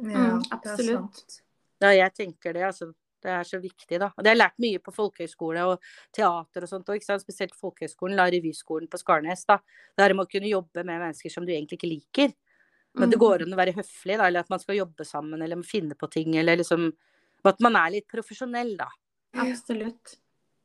Mm, 0.00 0.14
er 0.14 0.54
absolutt. 0.54 1.40
Ja, 1.80 1.90
jeg 1.92 2.14
tenker 2.14 2.52
det, 2.52 2.62
altså. 2.62 2.92
Det 3.20 3.30
er 3.30 3.42
så 3.44 3.58
viktig, 3.60 3.98
da. 4.00 4.06
Og 4.16 4.24
det 4.24 4.30
har 4.30 4.36
jeg 4.36 4.40
lært 4.40 4.58
mye 4.64 4.78
på 4.80 4.92
folkehøyskole 4.96 5.64
og 5.68 5.80
teater 6.16 6.62
og 6.64 6.68
sånt 6.70 6.86
òg, 6.88 7.02
spesielt 7.20 7.54
folkehøyskolen, 7.54 8.16
la 8.16 8.24
revyskolen 8.32 8.88
på 8.88 8.98
Skarnes, 9.02 9.44
da. 9.46 9.58
Det 9.96 10.04
er 10.06 10.14
med 10.14 10.26
å 10.26 10.30
kunne 10.30 10.48
jobbe 10.48 10.84
med 10.84 11.00
mennesker 11.00 11.30
som 11.30 11.44
du 11.44 11.52
egentlig 11.52 11.76
ikke 11.78 11.90
liker. 11.92 12.32
Men 12.94 13.10
det 13.10 13.18
Mm. 13.18 13.20
går 13.20 13.42
an 13.42 13.52
å 13.52 13.56
være 13.60 13.74
høflig, 13.76 14.16
da, 14.16 14.24
eller 14.26 14.40
at 14.40 14.50
man 14.50 14.58
skal 14.58 14.74
jobbe 14.76 15.04
sammen, 15.06 15.40
eller 15.42 15.62
finne 15.62 15.94
på 15.94 16.10
ting, 16.10 16.34
eller 16.36 16.56
liksom 16.56 16.92
At 17.44 17.58
man 17.60 17.74
er 17.76 17.90
litt 17.90 18.06
profesjonell, 18.08 18.76
da, 18.76 18.88
Absolutt. 19.34 20.16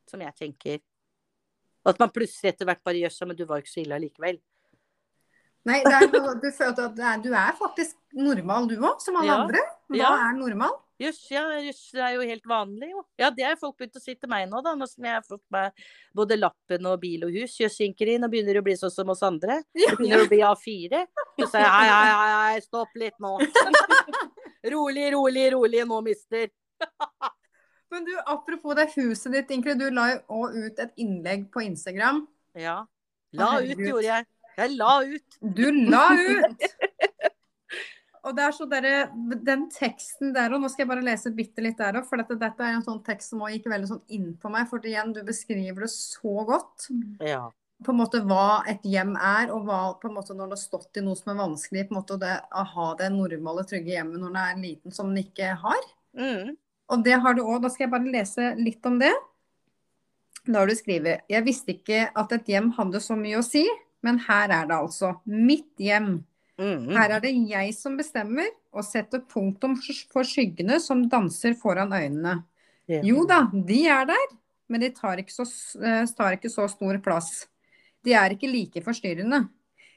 som 0.06 0.20
jeg 0.20 0.34
tenker. 0.36 0.80
Og 1.86 1.90
at 1.94 1.98
man 1.98 2.10
plutselig 2.10 2.52
etter 2.52 2.66
hvert 2.66 2.82
bare 2.84 3.00
Jøss, 3.00 3.20
men 3.26 3.36
du 3.36 3.44
var 3.46 3.62
ikke 3.62 3.70
så 3.72 3.80
ille 3.84 3.94
allikevel. 3.94 4.40
Nei, 5.64 5.82
det 5.82 5.92
er, 5.94 6.06
noe- 6.12 6.34
du 6.40 6.50
føler 6.52 6.84
at 6.84 6.98
er, 6.98 7.22
du 7.22 7.32
er 7.32 7.52
faktisk 7.58 7.94
normal 8.12 8.68
du 8.68 8.76
òg, 8.76 9.00
som 9.00 9.16
alle 9.16 9.26
Ja. 9.26 9.42
andre. 9.42 9.58
Hva 9.90 9.96
Ja. 9.96 10.28
er 10.28 10.32
normal? 10.34 10.76
Jøss, 10.96 11.18
ja, 11.28 11.42
jøss, 11.60 11.80
det 11.92 12.00
er 12.00 12.14
jo 12.16 12.24
helt 12.24 12.46
vanlig, 12.48 12.88
jo. 12.94 13.02
Ja, 13.20 13.28
det 13.34 13.44
har 13.44 13.58
folk 13.60 13.76
begynt 13.76 13.98
å 13.98 14.00
si 14.00 14.14
til 14.16 14.30
meg 14.32 14.46
nå, 14.48 14.62
da. 14.64 14.72
Nå 14.78 14.86
som 14.88 15.04
jeg 15.04 15.12
har 15.18 15.24
fått 15.26 15.42
meg 15.52 15.86
både 16.16 16.38
lappen 16.38 16.88
og 16.88 17.00
bil 17.02 17.26
og 17.26 17.36
hus. 17.36 17.58
Jøss, 17.60 17.76
inn 17.84 17.92
nå 18.22 18.30
begynner 18.32 18.60
å 18.60 18.64
bli 18.64 18.76
sånn 18.80 18.94
som 18.94 19.12
oss 19.12 19.20
andre. 19.26 19.58
Det 19.76 19.90
begynner 19.98 20.24
å 20.24 20.30
bli 20.30 20.40
A4. 20.40 21.02
Så 21.36 21.50
sier 21.52 21.66
jeg 21.66 21.72
hei, 21.74 21.88
hei, 21.90 22.14
hei, 22.14 22.30
hei, 22.54 22.62
stopp 22.64 22.96
litt 22.96 23.18
nå. 23.20 23.34
rolig, 24.76 25.10
rolig, 25.12 25.50
rolig 25.52 25.84
nå, 25.84 26.00
mister. 26.06 26.48
Men 27.92 28.08
du, 28.08 28.14
apropos 28.24 28.74
det 28.80 28.88
huset 28.96 29.36
ditt, 29.36 29.52
Ingrid. 29.52 29.78
Du 29.80 29.92
la 29.92 30.08
jo 30.14 30.40
òg 30.40 30.56
ut 30.64 30.80
et 30.86 31.04
innlegg 31.04 31.50
på 31.52 31.66
Instagram. 31.68 32.24
Ja. 32.56 32.80
La 33.36 33.58
ut, 33.60 33.76
gjorde 33.76 34.08
jeg. 34.08 34.30
Jeg 34.56 34.76
la 34.80 34.92
ut. 35.04 35.40
Du 35.60 35.66
la 35.92 36.06
ut! 36.16 36.70
Og 38.26 38.34
det 38.34 38.42
er 38.42 38.54
så 38.54 38.66
der, 38.66 38.88
Den 39.46 39.68
teksten 39.70 40.32
der 40.34 40.50
òg, 40.50 40.62
nå 40.62 40.70
skal 40.72 40.84
jeg 40.84 40.90
bare 40.90 41.04
lese 41.06 41.30
bitte 41.34 41.62
litt 41.62 41.78
der 41.78 42.00
òg. 42.00 42.08
For 42.08 42.18
dette, 42.20 42.38
dette 42.40 42.64
er 42.64 42.74
en 42.74 42.86
sånn 42.86 43.04
tekst 43.06 43.32
som 43.32 43.44
også 43.44 43.54
gikk 43.54 43.70
veldig 43.70 43.90
sånn 43.92 44.02
inn 44.16 44.32
på 44.40 44.50
meg. 44.52 44.66
For 44.70 44.82
igjen, 44.82 45.14
du 45.14 45.22
beskriver 45.26 45.86
det 45.86 45.92
så 45.94 46.42
godt. 46.48 46.88
Ja. 47.22 47.44
På 47.84 47.92
en 47.92 48.00
måte 48.00 48.22
hva 48.24 48.64
et 48.70 48.84
hjem 48.88 49.14
er, 49.20 49.52
og 49.54 49.68
hva 49.68 49.80
på 50.00 50.08
en 50.08 50.16
måte 50.16 50.34
når 50.34 50.50
det 50.50 50.56
har 50.56 50.62
stått 50.64 50.98
i 50.98 51.04
noe 51.04 51.18
som 51.18 51.34
er 51.34 51.40
vanskelig. 51.42 51.86
på 51.86 51.94
en 51.94 52.00
måte 52.00 52.18
det 52.20 52.34
Å 52.50 52.66
ha 52.74 52.90
det 52.98 53.12
normale, 53.14 53.66
trygge 53.68 53.94
hjemmet 53.94 54.22
når 54.22 54.34
det 54.34 54.44
er 54.44 54.62
liten, 54.64 54.96
som 54.96 55.12
en 55.12 55.22
ikke 55.22 55.54
har. 55.62 55.88
Mm. 56.16 56.56
Og 56.90 57.02
det 57.06 57.18
har 57.22 57.34
du 57.34 57.44
òg. 57.44 57.60
Da 57.62 57.70
skal 57.70 57.86
jeg 57.86 57.94
bare 57.94 58.14
lese 58.18 58.54
litt 58.58 58.86
om 58.88 58.98
det. 58.98 59.14
Da 60.46 60.60
har 60.60 60.70
du 60.70 60.76
skrevet 60.78 61.26
Jeg 61.30 61.42
visste 61.42 61.74
ikke 61.74 62.06
at 62.14 62.32
et 62.32 62.48
hjem 62.50 62.70
hadde 62.76 63.02
så 63.02 63.16
mye 63.18 63.40
å 63.40 63.46
si, 63.46 63.64
men 64.06 64.18
her 64.26 64.50
er 64.50 64.68
det 64.70 64.76
altså. 64.78 65.16
Mitt 65.26 65.74
hjem. 65.82 66.24
Mm. 66.56 66.88
Her 66.96 67.16
er 67.16 67.22
det 67.24 67.34
jeg 67.50 67.74
som 67.76 67.98
bestemmer 67.98 68.48
og 68.72 68.84
setter 68.86 69.20
punktum 69.28 69.76
for 70.12 70.24
skyggene 70.24 70.78
som 70.80 71.04
danser 71.12 71.56
foran 71.60 71.92
øynene. 71.92 72.38
Yeah. 72.88 73.04
Jo 73.04 73.26
da, 73.28 73.42
de 73.52 73.82
er 73.90 74.06
der, 74.08 74.32
men 74.70 74.82
de 74.82 74.90
tar 74.94 75.20
ikke 75.20 75.34
så, 75.34 75.46
eh, 75.82 76.06
tar 76.16 76.38
ikke 76.38 76.52
så 76.52 76.68
stor 76.70 76.98
plass. 77.04 77.46
De 78.06 78.14
er 78.14 78.36
ikke 78.36 78.50
like 78.50 78.82
forstyrrende. 78.84 79.48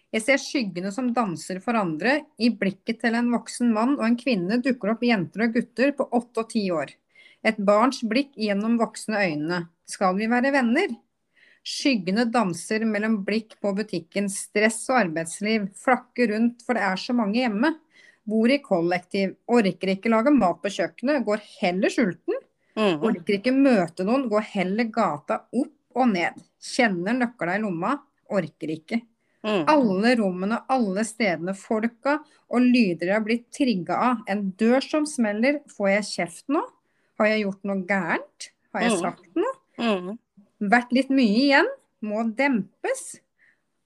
Jeg 0.10 0.26
ser 0.26 0.42
skyggene 0.42 0.92
som 0.92 1.12
danser 1.14 1.60
for 1.62 1.78
andre. 1.78 2.24
I 2.42 2.50
blikket 2.50 3.04
til 3.04 3.16
en 3.16 3.30
voksen 3.32 3.70
mann 3.74 3.94
og 4.00 4.08
en 4.08 4.18
kvinne 4.18 4.58
dukker 4.66 4.96
opp 4.96 5.06
jenter 5.06 5.46
og 5.46 5.54
gutter 5.54 5.94
på 5.94 6.08
åtte 6.18 6.42
og 6.44 6.50
ti 6.50 6.66
år. 6.74 6.96
Et 7.46 7.60
barns 7.62 8.02
blikk 8.04 8.34
gjennom 8.36 8.80
voksne 8.82 9.22
øyne. 9.22 9.62
Skal 9.88 10.18
vi 10.18 10.28
være 10.28 10.52
venner? 10.52 10.90
Skyggene 11.70 12.26
danser 12.34 12.82
mellom 12.88 13.20
blikk 13.28 13.56
på 13.62 13.72
butikken, 13.78 14.30
stress 14.32 14.82
og 14.90 15.04
arbeidsliv, 15.04 15.68
flakker 15.78 16.32
rundt 16.34 16.64
for 16.66 16.78
det 16.78 16.86
er 16.88 16.98
så 17.02 17.14
mange 17.14 17.44
hjemme. 17.44 17.76
Bor 18.30 18.50
i 18.54 18.60
kollektiv, 18.62 19.36
orker 19.50 19.92
ikke 19.96 20.10
lage 20.12 20.34
mat 20.34 20.60
på 20.64 20.72
kjøkkenet, 20.74 21.24
går 21.26 21.44
heller 21.60 21.94
sulten. 21.94 22.40
Mm. 22.78 23.02
Orker 23.06 23.38
ikke 23.38 23.54
møte 23.56 24.06
noen, 24.08 24.28
går 24.32 24.46
heller 24.54 24.90
gata 24.94 25.44
opp 25.50 25.76
og 26.00 26.12
ned. 26.14 26.38
Kjenner 26.64 27.18
nøkla 27.18 27.58
i 27.58 27.64
lomma, 27.64 27.96
orker 28.30 28.74
ikke. 28.76 29.02
Mm. 29.46 29.64
Alle 29.72 30.14
rommene, 30.20 30.60
alle 30.70 31.04
stedene, 31.08 31.54
folka 31.56 32.18
og 32.50 32.66
lyder 32.66 33.08
jeg 33.08 33.16
har 33.16 33.26
blitt 33.26 33.46
trigga 33.56 34.00
av. 34.10 34.24
En 34.30 34.50
dør 34.60 34.84
som 34.84 35.06
smeller, 35.10 35.62
får 35.78 35.92
jeg 35.94 36.08
kjeft 36.10 36.50
nå? 36.54 36.64
Har 37.20 37.30
jeg 37.32 37.46
gjort 37.46 37.70
noe 37.70 37.86
gærent? 37.88 38.50
Har 38.74 38.82
jeg 38.86 38.92
Mm. 38.98 39.00
sagt 39.00 39.36
noe? 39.36 39.54
Mm. 39.80 40.20
Vært 40.60 40.90
litt 40.92 41.12
mye 41.14 41.36
igjen, 41.40 41.68
må 42.04 42.24
dempes. 42.36 43.04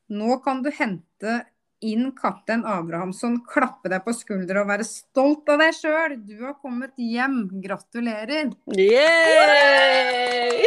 Nå 0.09 0.39
kan 0.41 0.63
du 0.65 0.71
hente 0.73 1.43
inn 1.83 2.07
kaptein 2.17 2.63
Abrahamsson, 2.65 3.35
klappe 3.45 3.91
deg 3.91 4.01
på 4.05 4.13
skuldra 4.15 4.63
og 4.63 4.71
være 4.71 4.87
stolt 4.87 5.51
av 5.53 5.61
deg 5.61 5.75
sjøl. 5.77 6.15
Du 6.25 6.39
har 6.41 6.55
kommet 6.63 6.95
hjem. 6.97 7.43
Gratulerer. 7.61 8.49
Yay! 8.73 10.65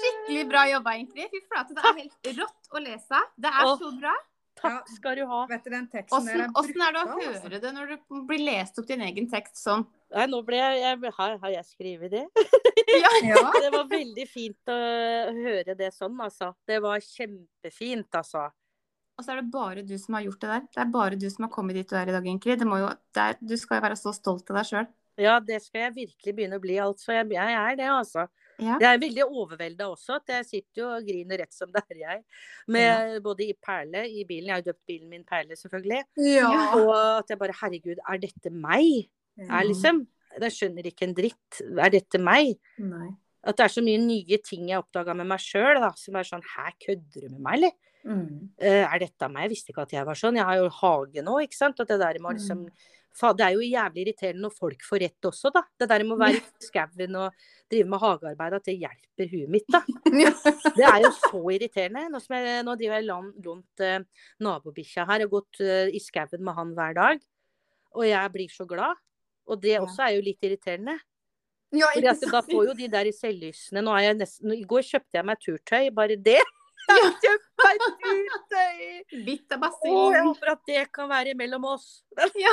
Skikkelig 0.00 0.48
bra 0.48 0.64
jobba, 0.70 0.96
egentlig. 0.96 1.28
Fy 1.28 1.44
flate, 1.44 1.76
det 1.76 1.84
er 1.84 2.00
helt 2.00 2.34
rått 2.40 2.72
å 2.72 2.84
lese. 2.86 3.24
Det 3.36 3.52
er 3.52 3.72
så 3.82 3.92
bra. 4.00 4.16
Takk 4.60 4.90
skal 4.92 5.16
du 5.16 5.24
ha. 5.28 5.44
Vet 5.48 5.64
du, 5.64 5.70
den 5.72 5.86
hvordan 5.88 6.56
åssen 6.58 6.82
er 6.84 6.96
det 6.96 7.00
å 7.00 7.04
altså. 7.04 7.30
høre 7.44 7.60
det 7.62 7.70
når 7.76 7.92
du 7.92 8.18
blir 8.28 8.42
lest 8.44 8.80
opp 8.80 8.88
din 8.88 9.04
egen 9.06 9.28
tekst 9.32 9.60
sånn? 9.60 9.86
Nei, 10.12 10.26
nå 10.28 10.42
ble 10.44 10.58
jeg, 10.60 10.80
jeg 10.82 11.12
har, 11.16 11.36
har 11.40 11.54
jeg 11.54 11.68
skrevet 11.68 12.12
det? 12.12 12.24
Ja. 13.30 13.42
Det 13.60 13.70
var 13.74 13.86
veldig 13.90 14.26
fint 14.28 14.72
å 14.72 14.78
høre 15.36 15.76
det 15.78 15.90
sånn, 15.94 16.16
altså. 16.22 16.52
Det 16.66 16.80
var 16.82 17.02
kjempefint, 17.04 18.08
altså. 18.16 18.48
Og 19.18 19.24
så 19.26 19.34
er 19.34 19.42
det 19.42 19.50
bare 19.52 19.82
du 19.84 19.96
som 20.00 20.16
har 20.16 20.24
gjort 20.24 20.40
det 20.40 20.48
der. 20.54 20.62
Det 20.72 20.80
er 20.80 20.92
bare 20.94 21.18
du 21.20 21.26
som 21.28 21.44
har 21.44 21.52
kommet 21.52 21.76
dit 21.76 21.90
du 21.90 21.96
er 21.98 22.08
i 22.08 22.14
dag, 22.14 22.26
Ingrid. 22.26 22.62
Det 22.62 22.68
må 22.68 22.80
jo, 22.80 22.88
det 23.16 23.26
er, 23.26 23.38
du 23.40 23.56
skal 23.60 23.80
jo 23.80 23.84
være 23.84 23.98
så 24.00 24.14
stolt 24.16 24.48
av 24.48 24.60
deg 24.60 24.70
sjøl. 24.70 24.88
Ja, 25.20 25.34
det 25.44 25.58
skal 25.60 25.82
jeg 25.84 25.96
virkelig 25.98 26.32
begynne 26.36 26.56
å 26.56 26.62
bli, 26.62 26.78
altså. 26.80 27.12
Jeg, 27.18 27.28
jeg 27.36 27.56
er 27.58 27.76
det, 27.76 27.90
altså. 27.92 28.24
Ja. 28.60 28.76
Jeg 28.80 28.88
er 28.88 29.02
veldig 29.02 29.26
overvelda 29.26 29.88
også. 29.92 30.18
at 30.20 30.32
Jeg 30.34 30.48
sitter 30.48 30.82
jo 30.82 30.88
og 30.94 31.06
griner 31.08 31.42
rett 31.42 31.56
som 31.56 31.70
det 31.72 31.82
er, 31.86 32.00
jeg. 32.00 32.22
Med 32.72 33.18
både 33.24 33.46
i 33.48 33.56
Perle 33.56 34.06
i 34.08 34.24
bilen. 34.28 34.48
Jeg 34.48 34.56
har 34.56 34.62
jo 34.64 34.70
døpt 34.70 34.88
bilen 34.88 35.12
min 35.12 35.26
Perle, 35.28 35.56
selvfølgelig. 35.56 36.02
Ja. 36.24 36.50
Og 36.78 36.94
at 36.96 37.32
jeg 37.32 37.40
bare 37.40 37.56
Herregud, 37.60 38.00
er 38.00 38.22
dette 38.24 38.52
meg? 38.54 39.10
Er 39.40 39.68
liksom 39.68 40.04
Jeg 40.38 40.54
skjønner 40.54 40.86
ikke 40.90 41.08
en 41.08 41.16
dritt. 41.16 41.60
Er 41.74 41.92
dette 41.92 42.20
meg? 42.22 42.54
Nei. 42.78 43.10
At 43.40 43.56
det 43.56 43.64
er 43.64 43.72
så 43.72 43.82
mye 43.84 44.00
nye 44.02 44.38
ting 44.44 44.68
jeg 44.68 44.82
oppdaga 44.82 45.14
med 45.16 45.28
meg 45.30 45.40
sjøl, 45.40 45.80
som 45.96 46.18
er 46.20 46.28
sånn 46.28 46.44
Her 46.44 46.74
kødder 46.82 47.24
du 47.24 47.28
med 47.32 47.40
meg, 47.40 47.56
eller? 47.58 47.76
Mm. 48.00 48.48
Uh, 48.60 48.84
er 48.86 49.02
dette 49.02 49.28
meg? 49.28 49.46
Jeg 49.46 49.54
visste 49.54 49.72
ikke 49.72 49.84
at 49.88 49.94
jeg 49.96 50.08
var 50.08 50.18
sånn. 50.18 50.38
Jeg 50.40 50.48
har 50.48 50.60
jo 50.60 50.72
hage 50.80 51.24
nå, 51.24 51.36
ikke 51.44 51.58
sant. 51.58 51.80
At 51.82 51.90
det 51.90 52.00
der 52.02 52.20
med 52.22 52.40
liksom 52.40 52.66
Faen, 53.16 53.36
Det 53.36 53.42
er 53.42 53.56
jo 53.56 53.64
jævlig 53.66 54.04
irriterende 54.04 54.44
når 54.44 54.52
folk 54.54 54.84
får 54.86 55.02
rett 55.02 55.26
også, 55.26 55.50
da. 55.54 55.64
Det 55.78 55.88
der 55.90 56.04
med 56.06 56.14
å 56.14 56.20
være 56.20 56.38
i 56.38 56.42
skauen 56.68 57.16
og 57.18 57.42
drive 57.72 57.90
med 57.90 58.02
hagearbeid, 58.04 58.56
at 58.60 58.68
det 58.68 58.76
hjelper 58.78 59.32
huet 59.32 59.50
mitt, 59.50 59.66
da. 59.66 59.80
Det 60.78 60.86
er 60.86 61.00
jo 61.02 61.10
så 61.16 61.42
irriterende. 61.56 62.06
Nå, 62.12 62.22
som 62.22 62.36
jeg, 62.38 62.62
nå 62.66 62.76
driver 62.78 63.00
jeg 63.00 63.08
lånt 63.10 63.84
eh, 63.84 63.98
nabobikkja 64.46 65.08
her 65.10 65.26
og 65.26 65.34
gått 65.40 65.62
eh, 65.66 65.90
i 65.90 66.02
skauen 66.02 66.44
med 66.46 66.54
han 66.56 66.74
hver 66.78 66.96
dag. 67.00 67.24
Og 67.98 68.06
jeg 68.06 68.34
blir 68.36 68.54
så 68.54 68.68
glad. 68.70 69.02
Og 69.50 69.60
det 69.62 69.78
også 69.80 70.06
er 70.06 70.16
jo 70.16 70.24
litt 70.24 70.46
irriterende. 70.46 70.96
Ja, 71.70 71.90
Fordi 71.94 72.30
da 72.32 72.40
får 72.42 72.64
jo 72.70 72.72
de 72.74 72.88
der 72.90 73.06
i 73.06 73.12
selvlysene 73.14 73.78
Nå 73.86 73.92
er 73.94 74.08
jeg 74.08 74.14
nesten 74.18 74.50
I 74.56 74.64
går 74.66 74.82
kjøpte 74.88 75.20
jeg 75.20 75.26
meg 75.28 75.38
turtøy, 75.38 75.92
bare 75.94 76.16
det. 76.18 76.40
Jeg 76.90 77.02
har 77.04 77.12
kjøpt 77.22 77.60
meg 77.60 77.82
turtøy! 78.00 79.20
Bitt 79.26 79.54
av 79.54 79.66
Å, 79.68 79.90
jeg 80.10 80.22
håper 80.26 80.50
at 80.54 80.62
det 80.66 80.80
kan 80.96 81.10
være 81.10 81.36
mellom 81.38 81.68
oss. 81.76 81.84
Ja. 82.40 82.50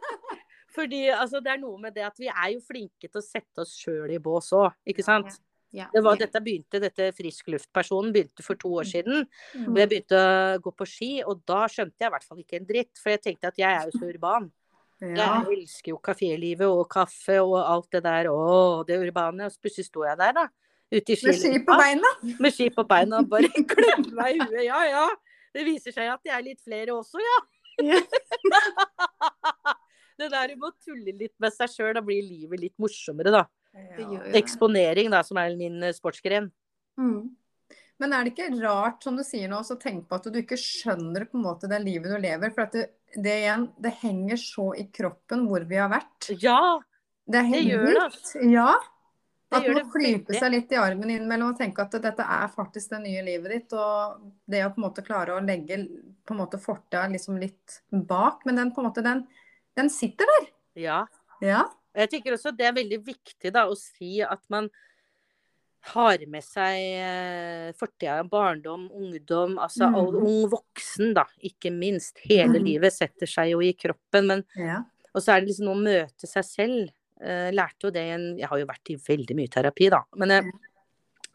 Fordi 0.74 1.04
altså, 1.12 1.42
det 1.44 1.52
er 1.52 1.60
noe 1.60 1.78
med 1.78 1.94
det 1.94 2.06
at 2.08 2.18
vi 2.18 2.26
er 2.30 2.48
jo 2.54 2.62
flinke 2.64 3.06
til 3.06 3.20
å 3.20 3.22
sette 3.22 3.62
oss 3.62 3.76
sjøl 3.78 4.10
i 4.14 4.18
bås 4.22 4.50
òg, 4.56 4.72
ikke 4.90 5.04
sant. 5.06 5.36
Ja. 5.76 5.86
Det 5.92 6.02
var, 6.02 6.16
dette 6.18 6.40
begynte, 6.42 6.80
dette 6.82 7.10
frisk 7.14 7.52
luft-personen 7.52 8.10
begynte 8.14 8.42
for 8.42 8.58
to 8.58 8.72
år 8.80 8.88
siden. 8.90 9.26
Mm. 9.54 9.68
Og 9.68 9.78
jeg 9.78 9.90
begynte 9.92 10.18
å 10.18 10.62
gå 10.64 10.72
på 10.74 10.88
ski, 10.88 11.10
og 11.22 11.44
da 11.46 11.60
skjønte 11.70 12.02
jeg 12.02 12.10
i 12.10 12.14
hvert 12.16 12.26
fall 12.26 12.40
ikke 12.42 12.58
en 12.58 12.66
dritt. 12.66 12.90
For 12.98 13.14
jeg 13.14 13.22
tenkte 13.28 13.52
at 13.52 13.60
jeg 13.60 13.70
er 13.70 13.86
jo 13.86 14.00
så 14.00 14.08
urban. 14.10 14.48
Ja. 15.00 15.40
Jeg 15.48 15.62
elsker 15.62 15.94
jo 15.94 15.98
kafélivet 16.04 16.68
og 16.68 16.84
kaffe 16.92 17.38
og 17.40 17.56
alt 17.60 17.88
det 17.94 18.02
der. 18.04 18.28
Å, 18.32 18.82
det 18.88 18.98
urbane. 19.00 19.46
Og 19.48 19.54
så 19.54 19.62
plutselig 19.62 19.88
sto 19.88 20.04
jeg 20.04 20.18
der, 20.20 20.34
da. 20.36 20.46
Ute 20.90 21.14
i 21.14 21.18
Med 21.24 21.38
ski 21.38 21.52
på 21.64 21.76
beina. 21.78 22.10
med 22.42 22.52
ski 22.52 22.66
på 22.74 22.84
beina 22.88 23.20
og 23.22 23.30
bare 23.30 23.48
klemte 23.72 24.12
meg 24.16 24.36
i 24.36 24.42
huet. 24.42 24.64
Ja, 24.66 24.82
ja. 24.90 25.06
Det 25.54 25.64
viser 25.66 25.94
seg 25.94 26.10
at 26.12 26.22
det 26.26 26.34
er 26.34 26.44
litt 26.46 26.60
flere 26.62 26.94
også, 26.94 27.22
ja. 27.22 27.38
Ja. 27.80 28.00
det 30.20 30.28
der 30.30 30.52
med 30.52 30.68
å 30.68 30.74
tulle 30.84 31.14
litt 31.16 31.34
med 31.42 31.54
seg 31.54 31.72
sjøl, 31.72 31.94
da 31.96 32.02
blir 32.04 32.20
livet 32.22 32.60
litt 32.60 32.76
morsommere, 32.82 33.32
da. 33.34 33.44
Det. 33.72 34.34
Eksponering, 34.38 35.10
da, 35.14 35.22
som 35.26 35.38
er 35.40 35.54
min 35.58 35.78
eh, 35.86 35.94
sportsgren. 35.96 36.50
Mm. 37.00 37.30
Men 38.00 38.14
er 38.16 38.24
det 38.24 38.32
ikke 38.32 38.62
rart, 38.62 39.02
som 39.04 39.18
du 39.18 39.24
sier 39.26 39.50
nå, 39.50 39.60
å 39.60 39.80
tenke 39.80 40.08
på 40.08 40.16
at 40.16 40.28
du 40.32 40.38
ikke 40.40 40.58
skjønner 40.60 41.26
på 41.28 41.36
en 41.36 41.44
måte 41.44 41.68
det 41.68 41.82
livet 41.84 42.14
du 42.14 42.16
lever? 42.22 42.52
For 42.54 42.64
at 42.64 42.76
det, 42.76 42.86
det 43.12 43.34
igjen, 43.42 43.66
det 43.76 43.92
henger 44.00 44.40
så 44.40 44.70
i 44.78 44.86
kroppen 44.94 45.44
hvor 45.50 45.66
vi 45.68 45.76
har 45.80 45.90
vært. 45.92 46.30
Ja, 46.40 46.80
Det 47.30 47.44
Det 47.52 47.60
gjør 47.66 47.92
det. 47.98 48.46
Ja. 48.50 48.72
At 49.50 49.66
man 49.66 49.88
klyper 49.90 50.36
seg 50.38 50.52
litt 50.54 50.72
i 50.72 50.78
armen 50.78 51.10
innimellom 51.10 51.52
og 51.52 51.58
tenker 51.58 51.88
at 51.88 51.96
dette 52.02 52.22
er 52.22 52.50
faktisk 52.54 52.92
det 52.92 53.00
nye 53.02 53.22
livet 53.26 53.52
ditt. 53.52 53.72
Og 53.74 54.20
det 54.46 54.62
å 54.64 54.70
på 54.70 54.78
en 54.78 54.86
måte 54.86 55.04
klare 55.06 55.34
å 55.34 55.42
legge 55.42 55.80
på 56.24 56.36
en 56.36 56.40
måte 56.40 56.60
fortida 56.62 57.08
liksom 57.10 57.38
litt 57.42 57.80
bak. 57.90 58.46
Men 58.46 58.62
den 58.62 58.70
på 58.74 58.82
en 58.82 58.88
måte, 58.88 59.04
den, 59.04 59.24
den 59.76 59.90
sitter 59.90 60.30
der. 60.30 60.46
Ja. 60.78 61.00
Ja. 61.42 61.64
Jeg 61.98 62.12
tenker 62.12 62.36
også 62.36 62.54
det 62.54 62.68
er 62.68 62.76
veldig 62.76 63.00
viktig 63.02 63.50
da, 63.52 63.66
å 63.66 63.74
si 63.78 64.20
at 64.22 64.44
man 64.52 64.70
har 65.82 66.18
med 66.28 66.44
seg 66.44 66.76
eh, 67.00 67.72
fortida, 67.72 68.22
barndom, 68.28 68.90
ungdom, 68.92 69.58
altså 69.58 69.88
Mm. 69.88 69.94
all, 69.96 70.16
ung 70.16 70.50
voksen, 70.50 71.14
da, 71.14 71.24
ikke 71.42 71.72
minst. 71.72 72.18
Hele 72.28 72.58
Mm. 72.60 72.64
livet 72.64 72.92
setter 72.92 73.26
seg 73.26 73.50
jo 73.52 73.60
i 73.60 73.72
kroppen. 73.72 74.26
Men, 74.26 74.44
ja. 74.56 74.82
og 75.14 75.22
så 75.22 75.32
er 75.36 75.40
det 75.40 75.48
liksom 75.48 75.68
å 75.72 75.80
møte 75.82 76.26
seg 76.28 76.44
selv. 76.44 76.90
Jeg 77.20 77.54
lærte 77.54 77.84
jo 77.84 77.90
det 77.90 78.00
i 78.02 78.10
en 78.14 78.38
Jeg 78.38 78.48
har 78.48 78.58
jo 78.58 78.66
vært 78.66 78.90
i 78.90 78.96
veldig 78.96 79.36
mye 79.36 79.48
terapi, 79.48 79.90
da. 79.90 80.02
Men 80.16 80.28
jeg 80.30 80.52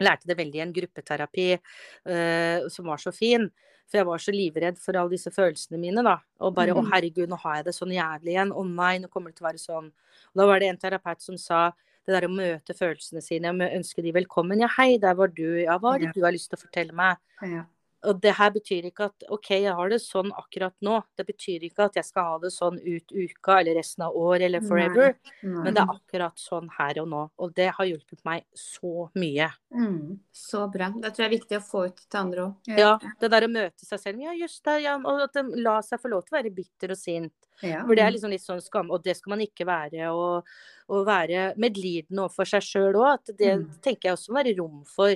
lærte 0.02 0.26
det 0.26 0.38
veldig 0.38 0.56
i 0.56 0.62
en 0.62 0.74
gruppeterapi 0.74 1.60
uh, 2.08 2.68
som 2.70 2.86
var 2.86 2.98
så 2.98 3.12
fin. 3.14 3.50
For 3.88 4.00
jeg 4.00 4.06
var 4.08 4.18
så 4.18 4.32
livredd 4.34 4.78
for 4.82 4.98
alle 4.98 5.10
disse 5.12 5.30
følelsene 5.30 5.78
mine, 5.80 6.02
da. 6.04 6.18
Og 6.42 6.56
bare 6.56 6.74
å 6.74 6.82
Mm. 6.84 6.90
herregud, 6.92 7.30
nå 7.30 7.38
har 7.40 7.56
jeg 7.58 7.66
det 7.66 7.74
sånn 7.76 7.94
jævlig 7.94 8.34
igjen. 8.34 8.52
Å 8.52 8.66
nei, 8.68 8.98
nå 9.00 9.08
kommer 9.10 9.30
det 9.30 9.36
til 9.38 9.46
å 9.46 9.50
være 9.52 9.62
sånn. 9.62 9.86
Og 9.86 10.36
da 10.36 10.46
var 10.48 10.60
det 10.60 10.70
en 10.70 10.78
terapeut 10.78 11.22
som 11.22 11.38
sa 11.38 11.72
det 12.06 12.16
der 12.16 12.28
å 12.28 12.34
møte 12.34 12.76
følelsene 12.78 13.24
sine, 13.24 13.52
og 13.52 13.78
ønske 13.80 14.04
de 14.06 14.14
velkommen. 14.16 14.62
Ja, 14.62 14.70
hei, 14.78 14.96
der 15.02 15.18
var 15.18 15.34
du. 15.34 15.48
Ja, 15.64 15.80
hva 15.82 15.96
er 15.96 16.06
det 16.06 16.14
du 16.18 16.24
har 16.26 16.36
lyst 16.36 16.52
til 16.52 16.60
å 16.60 16.66
fortelle 16.66 16.96
meg? 16.96 17.22
ja. 17.44 17.66
Og 18.06 18.20
det 18.22 18.34
her 18.38 18.52
betyr 18.56 18.86
ikke 18.90 19.08
at 19.10 19.24
OK, 19.34 19.50
jeg 19.64 19.74
har 19.76 19.90
det 19.90 20.00
sånn 20.04 20.32
akkurat 20.38 20.74
nå. 20.86 21.00
Det 21.18 21.26
betyr 21.28 21.64
ikke 21.68 21.88
at 21.90 21.96
jeg 22.00 22.06
skal 22.06 22.24
ha 22.30 22.38
det 22.44 22.52
sånn 22.54 22.78
ut 22.82 23.12
uka 23.16 23.60
eller 23.62 23.76
resten 23.80 24.04
av 24.08 24.16
året 24.16 24.46
eller 24.50 24.62
forever. 24.66 25.16
Nei. 25.44 25.64
Men 25.66 25.74
det 25.74 25.82
er 25.84 25.94
akkurat 25.96 26.38
sånn 26.40 26.70
her 26.78 27.00
og 27.02 27.08
nå. 27.12 27.24
Og 27.42 27.54
det 27.58 27.70
har 27.78 27.86
hjulpet 27.90 28.22
meg 28.28 28.46
så 28.56 29.08
mye. 29.16 29.50
Mm. 29.74 30.20
Så 30.32 30.66
bra. 30.72 30.92
Det 31.02 31.12
tror 31.16 31.26
jeg 31.26 31.32
er 31.32 31.38
viktig 31.38 31.58
å 31.60 31.66
få 31.66 31.86
ut 31.90 32.04
til 32.06 32.20
andre 32.22 32.46
òg. 32.48 32.72
Ja, 32.78 32.94
det 33.22 33.32
der 33.34 33.48
å 33.48 33.52
møte 33.52 33.86
seg 33.90 34.00
selv. 34.04 34.22
Ja, 34.24 34.32
just 34.38 34.64
det. 34.66 34.80
Ja, 34.86 34.96
og 35.02 35.26
at 35.28 35.34
de 35.34 35.44
la 35.66 35.80
seg 35.86 36.02
få 36.04 36.12
lov 36.14 36.24
til 36.28 36.36
å 36.36 36.40
være 36.42 36.54
bitter 36.56 36.94
og 36.96 36.98
sint. 37.02 37.34
Ja. 37.64 37.86
For 37.88 37.96
det 37.96 38.04
er 38.04 38.12
liksom 38.12 38.34
litt 38.36 38.44
sånn 38.44 38.62
skam, 38.62 38.90
og 38.92 39.04
det 39.06 39.16
skal 39.18 39.32
man 39.38 39.42
ikke 39.46 39.66
være. 39.66 40.10
Og, 40.12 40.44
og 40.92 41.06
være 41.08 41.54
medlidende 41.58 42.26
overfor 42.28 42.46
seg 42.54 42.62
sjøl 42.68 43.00
òg. 43.00 43.32
Det 43.38 43.56
Mm. 43.56 43.70
tenker 43.82 44.10
jeg 44.10 44.18
også 44.18 44.32
må 44.36 44.44
være 44.44 44.58
rom 44.60 44.84
for. 44.86 45.16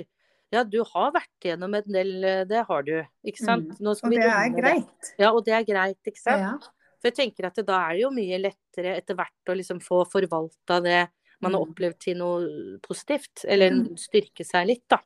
Ja, 0.50 0.64
du 0.66 0.80
har 0.82 1.12
vært 1.14 1.46
gjennom 1.46 1.74
en 1.78 1.92
del 1.94 2.24
eh, 2.26 2.42
Det 2.50 2.64
har 2.66 2.82
du, 2.82 2.96
ikke 3.24 3.44
sant. 3.44 3.68
Mm. 3.78 3.86
Og 3.86 4.10
det 4.10 4.24
er 4.26 4.48
greit. 4.56 5.10
Ja, 5.20 5.30
og 5.30 5.44
det 5.46 5.54
er 5.54 5.64
greit, 5.68 6.00
ikke 6.06 6.18
sant. 6.20 6.42
Ja. 6.42 6.56
For 7.00 7.08
jeg 7.08 7.16
tenker 7.16 7.46
at 7.48 7.54
det, 7.56 7.64
da 7.68 7.78
er 7.86 7.94
det 7.96 8.02
jo 8.02 8.10
mye 8.12 8.40
lettere 8.42 8.96
etter 8.98 9.16
hvert 9.16 9.48
å 9.48 9.56
liksom 9.56 9.78
få 9.80 10.02
forvalta 10.10 10.80
det 10.84 10.98
man 11.40 11.54
har 11.54 11.62
Mm. 11.62 11.70
opplevd 11.70 11.98
til 12.02 12.18
noe 12.18 12.78
positivt. 12.84 13.46
Eller 13.48 13.72
styrke 13.96 14.44
seg 14.44 14.66
litt, 14.68 14.84
da. 14.90 14.98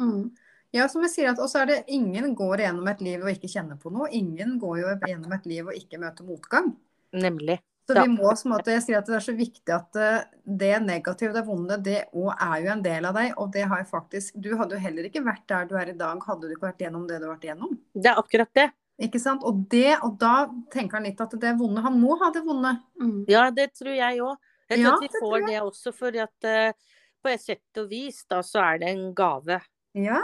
Mm. 0.00 0.30
Ja, 0.72 0.86
som 0.88 1.02
jeg 1.04 1.10
sier 1.12 1.28
at 1.34 1.42
også 1.42 1.60
er 1.60 1.66
det 1.66 1.84
ingen 1.92 2.34
går 2.34 2.62
gjennom 2.64 2.88
et 2.88 3.02
liv 3.04 3.20
og 3.20 3.28
ikke 3.28 3.50
kjenner 3.52 3.76
på 3.76 3.92
noe. 3.92 4.08
Ingen 4.08 4.58
går 4.58 4.78
jo 4.80 4.94
gjennom 5.04 5.34
et 5.36 5.44
liv 5.50 5.66
og 5.68 5.74
ikke 5.76 6.00
møter 6.00 6.24
motgang. 6.24 6.70
Nemlig. 7.12 7.58
Så 7.88 7.96
vi 7.98 8.12
må 8.14 8.30
som 8.38 8.52
måte, 8.54 8.74
jeg 8.76 8.84
sier 8.84 9.00
at 9.00 9.08
det 9.08 9.16
er 9.18 9.24
så 9.24 9.34
viktig 9.34 9.72
at 9.74 9.98
eh, 9.98 10.26
det 10.46 10.74
negative, 10.84 11.32
det 11.34 11.42
vonde, 11.46 11.78
det 11.82 12.04
òg 12.14 12.30
er 12.36 12.60
jo 12.62 12.70
en 12.76 12.84
del 12.84 13.08
av 13.08 13.18
deg. 13.18 13.32
Og 13.42 13.50
det 13.54 13.64
har 13.66 13.82
jeg 13.82 13.88
faktisk 13.90 14.38
Du 14.38 14.52
hadde 14.58 14.78
jo 14.78 14.84
heller 14.84 15.08
ikke 15.08 15.24
vært 15.26 15.44
der 15.50 15.66
du 15.70 15.74
er 15.80 15.90
i 15.90 15.96
dag, 15.98 16.22
hadde 16.28 16.46
du 16.46 16.54
ikke 16.54 16.68
vært 16.68 16.84
gjennom 16.86 17.08
det 17.10 17.18
du 17.18 17.26
har 17.26 17.34
vært 17.34 17.48
gjennom. 17.50 17.74
Det 17.94 18.12
er 18.12 18.22
akkurat 18.22 18.52
det. 18.60 18.68
Ikke 19.02 19.18
sant? 19.18 19.42
Og 19.48 19.64
det, 19.72 19.96
og 20.06 20.14
da 20.20 20.46
tenker 20.72 21.00
han 21.00 21.08
litt 21.08 21.20
at 21.24 21.34
det 21.42 21.54
vonde 21.58 21.82
Han 21.82 21.98
må 21.98 22.16
ha 22.20 22.30
det 22.34 22.44
vonde. 22.46 22.76
Mm. 23.00 23.22
Ja, 23.30 23.48
det 23.54 23.72
tror 23.78 23.94
jeg 23.96 24.22
òg. 24.22 24.50
Jeg 24.70 24.78
tror 24.78 24.86
Ja, 24.86 24.92
at 24.94 25.02
vi 25.02 25.22
får 25.24 25.46
det 25.48 25.58
også 25.62 25.92
fordi 25.96 26.22
at 26.22 26.48
uh, 26.48 26.92
på 27.22 27.32
et 27.32 27.42
sett 27.42 27.80
og 27.82 27.90
vis 27.90 28.22
da, 28.30 28.40
så 28.46 28.62
er 28.62 28.82
det 28.82 28.92
en 28.92 29.10
gave. 29.16 29.58
Ja. 29.98 30.20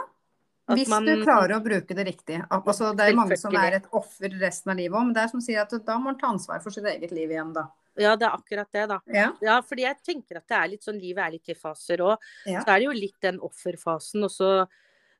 At 0.68 0.76
Hvis 0.76 0.88
man- 0.88 1.04
du 1.06 1.24
klarer 1.24 1.54
å 1.56 1.64
bruke 1.64 1.94
det 1.96 2.06
riktig. 2.06 2.46
Altså, 2.50 2.94
det 2.94 3.08
er 3.08 3.14
mange 3.16 3.38
som 3.38 3.54
er 3.56 3.76
et 3.76 3.86
offer 3.90 4.28
resten 4.38 4.70
av 4.70 4.76
livet 4.76 4.92
òg, 4.98 5.04
men 5.06 5.14
det 5.14 5.22
er 5.24 5.28
som 5.28 5.40
sier 5.40 5.62
at 5.62 5.70
da 5.70 5.96
må 5.96 6.04
man 6.04 6.18
ta 6.18 6.26
ansvar 6.28 6.60
for 6.62 6.70
sitt 6.70 6.84
eget 6.84 7.10
liv 7.10 7.30
igjen, 7.30 7.54
da. 7.54 7.68
Ja, 7.96 8.14
det 8.16 8.26
er 8.28 8.36
akkurat 8.36 8.70
det, 8.70 8.88
da. 8.88 9.00
Ja. 9.08 9.32
Ja, 9.40 9.60
fordi 9.62 9.80
jeg 9.82 9.96
tenker 10.06 10.36
at 10.36 10.46
det 10.46 10.56
er 10.58 10.68
litt 10.68 10.82
sånn 10.84 11.00
livet 11.00 11.18
er 11.26 11.30
litt 11.32 11.48
i 11.48 11.54
faser 11.54 11.96
òg. 11.98 12.18
Ja. 12.46 12.60
Så 12.62 12.68
er 12.68 12.78
det 12.78 12.84
jo 12.84 12.92
litt 12.92 13.20
den 13.20 13.38
offerfasen, 13.40 14.22
og 14.22 14.30
så 14.30 14.68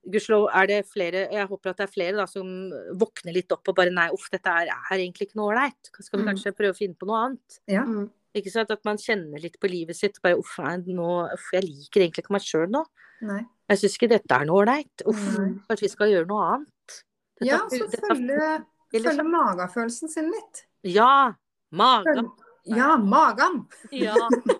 gudskjelov 0.09 0.49
er 0.55 0.66
det 0.66 0.87
flere 0.87 1.29
Jeg 1.33 1.49
håper 1.49 1.70
at 1.70 1.77
det 1.79 1.88
er 1.88 1.92
flere 1.92 2.16
da 2.16 2.27
som 2.27 2.70
våkner 2.94 3.33
litt 3.35 3.51
opp 3.51 3.66
og 3.68 3.75
bare 3.75 3.90
nei, 3.90 4.09
uff, 4.11 4.29
dette 4.31 4.46
er, 4.46 4.68
er 4.68 4.96
egentlig 4.99 5.29
ikke 5.29 5.37
noe 5.37 5.53
ålreit. 5.55 5.90
Skal 6.01 6.20
vi 6.20 6.25
Mm. 6.27 6.29
kanskje 6.35 6.55
prøve 6.57 6.70
å 6.73 6.77
finne 6.79 6.94
på 6.96 7.07
noe 7.07 7.25
annet? 7.27 7.59
Ja. 7.66 7.83
Mm. 7.85 8.11
Ikke 8.37 8.51
sant? 8.53 8.70
At 8.70 8.85
man 8.85 8.96
kjenner 8.96 9.40
litt 9.42 9.59
på 9.59 9.68
livet 9.68 9.96
sitt. 9.96 10.20
Bare 10.23 10.37
uff, 10.38 10.59
nei, 10.59 10.77
nå, 10.92 11.33
uff 11.33 11.51
jeg 11.53 11.64
liker 11.64 12.01
egentlig 12.03 12.25
ikke 12.25 12.31
meg 12.37 12.42
sjøl 12.42 12.68
nå. 12.70 12.85
Nei. 13.23 13.44
Jeg 13.68 13.78
syns 13.83 13.96
ikke 13.98 14.09
dette 14.14 14.35
er 14.40 14.46
noe 14.48 14.62
ålreit. 14.62 15.04
Uff, 15.11 15.24
kanskje 15.68 15.85
vi 15.85 15.92
skal 15.92 16.12
gjøre 16.14 16.28
noe 16.31 16.44
annet. 16.54 16.96
Dette- 17.38 17.48
Ja, 17.50 17.59
så 17.68 17.88
følge, 18.09 18.48
følge 18.94 19.24
magefølelsen 19.28 20.09
sin 20.12 20.31
litt. 20.33 20.64
Ja! 20.88 21.35
Magen. 21.70 22.31
Ja, 22.64 22.96
magen! 22.96 23.66
Ja. 23.92 24.14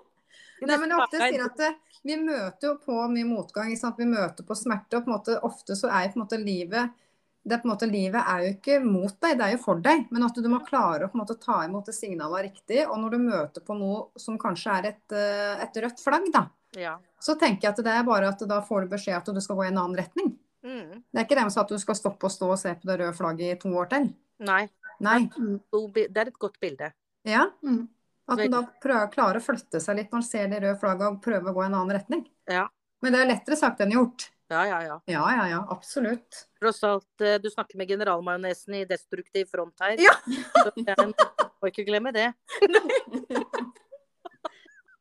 Nei, 0.69 0.77
men 0.77 0.93
ofte 0.93 1.21
sier 1.23 1.45
at 1.47 1.57
det, 1.57 1.71
vi 2.05 2.17
møter 2.21 2.69
jo 2.73 2.75
på 2.83 2.99
mye 3.13 3.25
motgang. 3.27 3.71
Vi 3.73 4.05
møter 4.11 4.45
på 4.45 4.57
smerte. 4.59 4.99
og 4.99 5.05
på 5.07 5.15
måte, 5.15 5.39
Ofte 5.47 5.77
så 5.79 5.89
er 5.89 6.11
på 6.13 6.19
en 6.19 6.25
måte 6.27 6.39
livet 6.43 6.91
det 7.49 7.57
er 7.57 7.63
på 7.63 7.69
en 7.69 7.73
måte, 7.73 7.89
Livet 7.89 8.29
er 8.31 8.45
jo 8.45 8.51
ikke 8.53 8.79
mot 8.85 9.15
deg, 9.25 9.39
det 9.39 9.47
er 9.47 9.55
jo 9.55 9.61
for 9.63 9.81
deg. 9.85 10.07
Men 10.15 10.27
at 10.27 10.37
du 10.39 10.49
må 10.53 10.61
klare 10.67 11.07
å 11.07 11.11
på 11.11 11.19
en 11.19 11.23
måte 11.23 11.39
ta 11.41 11.63
imot 11.65 11.89
det 11.89 11.95
signalet 11.97 12.49
riktig. 12.51 12.83
Og 12.87 12.99
når 13.01 13.15
du 13.15 13.25
møter 13.25 13.65
på 13.65 13.77
noe 13.79 14.21
som 14.21 14.39
kanskje 14.41 14.77
er 14.77 14.91
et, 14.93 15.17
eh, 15.17 15.65
et 15.65 15.81
rødt 15.85 16.03
flagg, 16.05 16.29
da, 16.35 16.45
ja. 16.79 16.95
så 17.23 17.39
tenker 17.41 17.69
jeg 17.69 17.75
at 17.77 17.85
det 17.87 17.97
er 17.97 18.07
bare 18.07 18.31
at 18.35 18.45
da 18.51 18.61
får 18.65 18.85
du 18.85 18.95
beskjed 18.95 19.19
at 19.19 19.33
du 19.35 19.41
skal 19.45 19.59
gå 19.59 19.67
i 19.67 19.73
en 19.73 19.81
annen 19.81 19.99
retning. 19.99 20.35
Mm. 20.67 21.05
Det 21.09 21.21
er 21.21 21.27
ikke 21.27 21.39
det 21.39 21.47
med 21.49 21.61
at 21.63 21.75
du 21.75 21.79
skal 21.81 21.99
stoppe 21.99 22.29
og 22.29 22.35
stå 22.35 22.51
og 22.53 22.59
se 22.61 22.75
på 22.77 22.89
det 22.91 22.99
røde 23.01 23.17
flagget 23.17 23.55
i 23.57 23.61
to 23.63 23.73
år 23.79 23.93
til. 23.93 24.11
Nei, 24.45 24.65
Nei. 25.03 25.21
det 25.29 26.09
er 26.13 26.29
et 26.29 26.39
godt 26.39 26.59
bilde. 26.63 26.93
Ja. 27.27 27.49
Mm. 27.65 27.87
At 28.29 28.43
man 28.43 28.53
da 28.53 28.65
prøver, 28.83 29.09
klarer 29.13 29.41
å 29.41 29.45
flytte 29.45 29.81
seg 29.81 29.97
litt 29.97 30.11
når 30.13 30.21
man 30.21 30.27
ser 30.27 30.51
det 30.53 30.61
røde 30.61 30.81
flagget 30.81 31.07
og 31.09 31.23
prøver 31.25 31.49
å 31.49 31.55
gå 31.57 31.65
i 31.65 31.69
en 31.71 31.79
annen 31.79 31.97
retning. 31.97 32.27
Ja. 32.51 32.67
Men 33.03 33.15
det 33.15 33.23
er 33.23 33.31
lettere 33.31 33.57
sagt 33.57 33.81
enn 33.81 33.95
gjort. 33.95 34.29
Ja, 34.51 34.63
ja, 34.65 34.79
ja. 34.87 34.95
Ja, 35.13 35.25
ja, 35.37 35.47
ja. 35.51 35.59
Absolutt. 35.75 36.45
Tross 36.61 36.81
alt, 36.89 37.09
eh, 37.21 37.37
du 37.43 37.51
snakker 37.53 37.77
med 37.77 37.89
generalmajonesen 37.91 38.75
i 38.81 38.85
destruktiv 38.89 39.51
front 39.53 39.75
her. 39.85 39.97
Ja. 40.01 40.15
Så 40.57 40.73
jeg 40.77 40.97
må 41.61 41.69
ikke 41.73 41.85
glemme 41.89 42.13
det. 42.17 42.31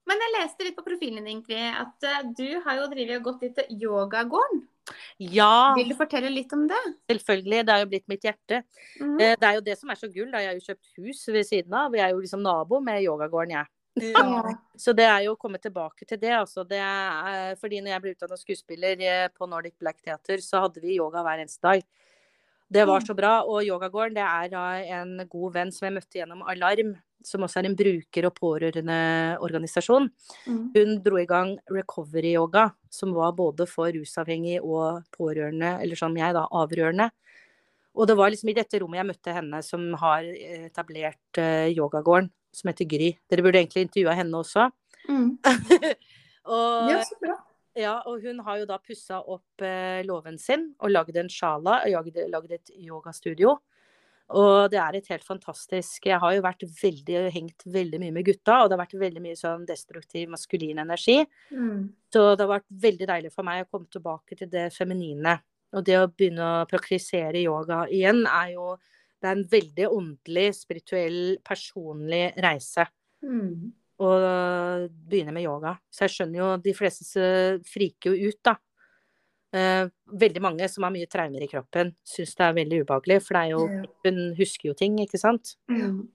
Men 0.08 0.22
jeg 0.24 0.32
leste 0.38 0.64
litt 0.64 0.76
på 0.78 0.86
profilen 0.88 1.20
din, 1.26 1.34
egentlig, 1.42 1.60
at 1.76 2.06
eh, 2.08 2.22
du 2.38 2.46
har 2.64 2.78
jo 2.80 2.86
drevet 2.94 3.18
og 3.20 3.26
gått 3.28 3.42
litt 3.44 3.58
til 3.60 3.82
yogagården. 3.88 4.62
Ja, 5.20 5.74
Vil 5.76 5.90
du 5.92 5.98
fortelle 6.00 6.30
litt 6.32 6.54
om 6.56 6.62
det? 6.70 6.78
selvfølgelig. 7.12 7.66
Det 7.68 7.74
er 7.74 7.82
jo 7.84 7.90
blitt 7.92 8.06
mitt 8.08 8.24
hjerte. 8.24 8.62
Mm. 9.02 9.18
Eh, 9.20 9.34
Det 9.36 9.50
er 9.50 9.58
jo 9.58 9.64
det 9.66 9.76
som 9.80 9.92
er 9.92 10.00
så 10.00 10.08
gull. 10.08 10.30
Da. 10.32 10.40
Jeg 10.40 10.54
har 10.54 10.60
jo 10.62 10.68
kjøpt 10.70 10.94
hus 11.04 11.26
ved 11.36 11.44
siden 11.50 11.76
av. 11.76 11.92
Jeg 11.98 12.06
er 12.06 12.14
jo 12.16 12.22
liksom 12.24 12.44
nabo 12.46 12.80
med 12.80 13.04
yogagården, 13.04 13.52
jeg. 13.58 13.68
Ja. 14.02 14.56
Så 14.78 14.94
det 14.94 15.08
er 15.10 15.24
jo 15.26 15.34
å 15.34 15.40
komme 15.40 15.60
tilbake 15.62 16.06
til 16.06 16.20
det. 16.22 16.34
Altså. 16.38 16.66
det 16.68 16.80
er, 16.82 17.56
fordi 17.62 17.82
når 17.82 17.96
jeg 17.96 18.04
ble 18.04 18.14
utdannet 18.16 18.44
skuespiller 18.44 19.02
eh, 19.02 19.28
på 19.34 19.48
Nordic 19.50 19.78
Black 19.82 20.02
Theater, 20.04 20.42
så 20.44 20.68
hadde 20.68 20.84
vi 20.84 21.00
yoga 21.00 21.24
hver 21.26 21.42
eneste 21.44 21.66
dag. 21.66 21.86
Det 22.68 22.84
var 22.88 23.04
så 23.06 23.16
bra. 23.16 23.40
Og 23.48 23.66
yogagården 23.66 24.18
det 24.18 24.26
er 24.28 24.96
en 25.00 25.22
god 25.30 25.54
venn 25.56 25.72
som 25.74 25.88
jeg 25.88 25.96
møtte 25.98 26.20
gjennom 26.20 26.44
Alarm, 26.52 26.96
som 27.26 27.44
også 27.46 27.62
er 27.62 27.70
en 27.70 27.78
bruker- 27.80 28.28
og 28.28 28.36
pårørendeorganisasjon. 28.38 30.10
Mm. 30.48 30.64
Hun 30.76 30.98
dro 31.04 31.20
i 31.22 31.28
gang 31.30 31.56
recovery 31.72 32.36
yoga, 32.36 32.70
som 32.90 33.16
var 33.16 33.34
både 33.38 33.68
for 33.70 33.92
rusavhengig 33.96 34.60
og 34.62 35.04
pårørende, 35.16 35.78
eller 35.82 36.00
som 36.00 36.16
jeg, 36.18 36.36
da, 36.36 36.46
avrørende. 36.52 37.10
Og 37.98 38.06
det 38.06 38.18
var 38.18 38.30
liksom 38.30 38.52
i 38.52 38.58
dette 38.58 38.80
rommet 38.82 39.00
jeg 39.00 39.10
møtte 39.10 39.34
henne 39.34 39.62
som 39.66 39.88
har 39.98 40.28
etablert 40.68 41.40
eh, 41.42 41.72
yogagården, 41.74 42.30
som 42.58 42.72
heter 42.72 42.90
Gry. 42.90 43.14
Dere 43.30 43.46
burde 43.46 43.62
egentlig 43.62 43.88
intervjua 43.88 44.18
henne 44.18 44.42
også. 44.42 44.68
Mm. 45.08 45.30
og, 46.54 46.92
ja, 46.92 47.00
så 47.08 47.22
bra. 47.22 47.38
ja, 47.78 47.96
og 48.10 48.26
hun 48.26 48.42
har 48.48 48.62
jo 48.62 48.68
da 48.70 48.82
pussa 48.82 49.22
opp 49.22 49.66
eh, 49.66 50.04
låven 50.08 50.40
sin 50.42 50.72
og 50.82 50.92
lagd 50.92 51.18
en 51.22 51.32
sjala, 51.32 51.82
og 51.86 51.98
lagd, 52.00 52.22
lagd 52.34 52.56
et 52.58 52.74
yogastudio. 52.76 53.58
Og 54.36 54.68
det 54.72 54.80
er 54.82 54.98
et 54.98 55.06
helt 55.08 55.24
fantastisk 55.24 56.10
Jeg 56.10 56.20
har 56.20 56.34
jo 56.36 56.44
vært 56.44 56.66
veldig, 56.82 57.20
hengt 57.32 57.64
veldig 57.64 58.00
mye 58.02 58.16
med 58.18 58.26
gutta, 58.28 58.60
og 58.60 58.68
det 58.68 58.76
har 58.76 58.84
vært 58.84 58.98
veldig 59.00 59.24
mye 59.24 59.38
sånn 59.40 59.64
destruktiv 59.68 60.28
maskulin 60.34 60.82
energi. 60.84 61.22
Mm. 61.52 61.86
Så 62.12 62.26
det 62.34 62.44
har 62.44 62.58
vært 62.58 62.68
veldig 62.88 63.08
deilig 63.08 63.32
for 63.32 63.48
meg 63.48 63.64
å 63.64 63.70
komme 63.72 63.88
tilbake 63.94 64.36
til 64.36 64.52
det 64.52 64.68
feminine. 64.76 65.38
Og 65.76 65.86
det 65.88 65.96
å 66.00 66.10
begynne 66.12 66.44
å 66.44 66.68
praktisere 66.68 67.44
yoga 67.44 67.86
igjen 67.92 68.26
er 68.28 68.54
jo 68.58 68.76
Det 69.22 69.28
er 69.30 69.36
en 69.36 69.48
veldig 69.50 69.88
åndelig, 69.90 70.48
spirituell, 70.56 71.38
personlig 71.44 72.36
reise 72.38 72.86
Mm. 73.24 73.72
å 74.00 74.10
begynne 75.10 75.34
med 75.34 75.44
yoga. 75.44 75.72
Så 75.90 76.06
jeg 76.06 76.14
skjønner 76.14 76.38
jo 76.38 76.50
de 76.62 76.74
fleste 76.78 77.64
friker 77.66 78.14
jo 78.14 78.30
ut, 78.30 78.38
da. 78.46 78.56
Eh, 79.58 79.88
veldig 80.12 80.42
mange 80.44 80.68
som 80.70 80.84
har 80.84 80.92
mye 80.94 81.08
traumer 81.10 81.42
i 81.42 81.48
kroppen, 81.50 81.96
syns 82.06 82.36
det 82.36 82.46
er 82.46 82.54
veldig 82.60 82.84
ubehagelig. 82.86 83.22
For 83.26 83.34
det 83.34 83.42
er 83.42 83.50
jo. 83.56 83.64
Kroppen 83.68 84.20
husker 84.38 84.70
jo 84.70 84.74
ting, 84.78 85.00
ikke 85.00 85.18
sant. 85.20 85.56
Mm. 85.72 86.08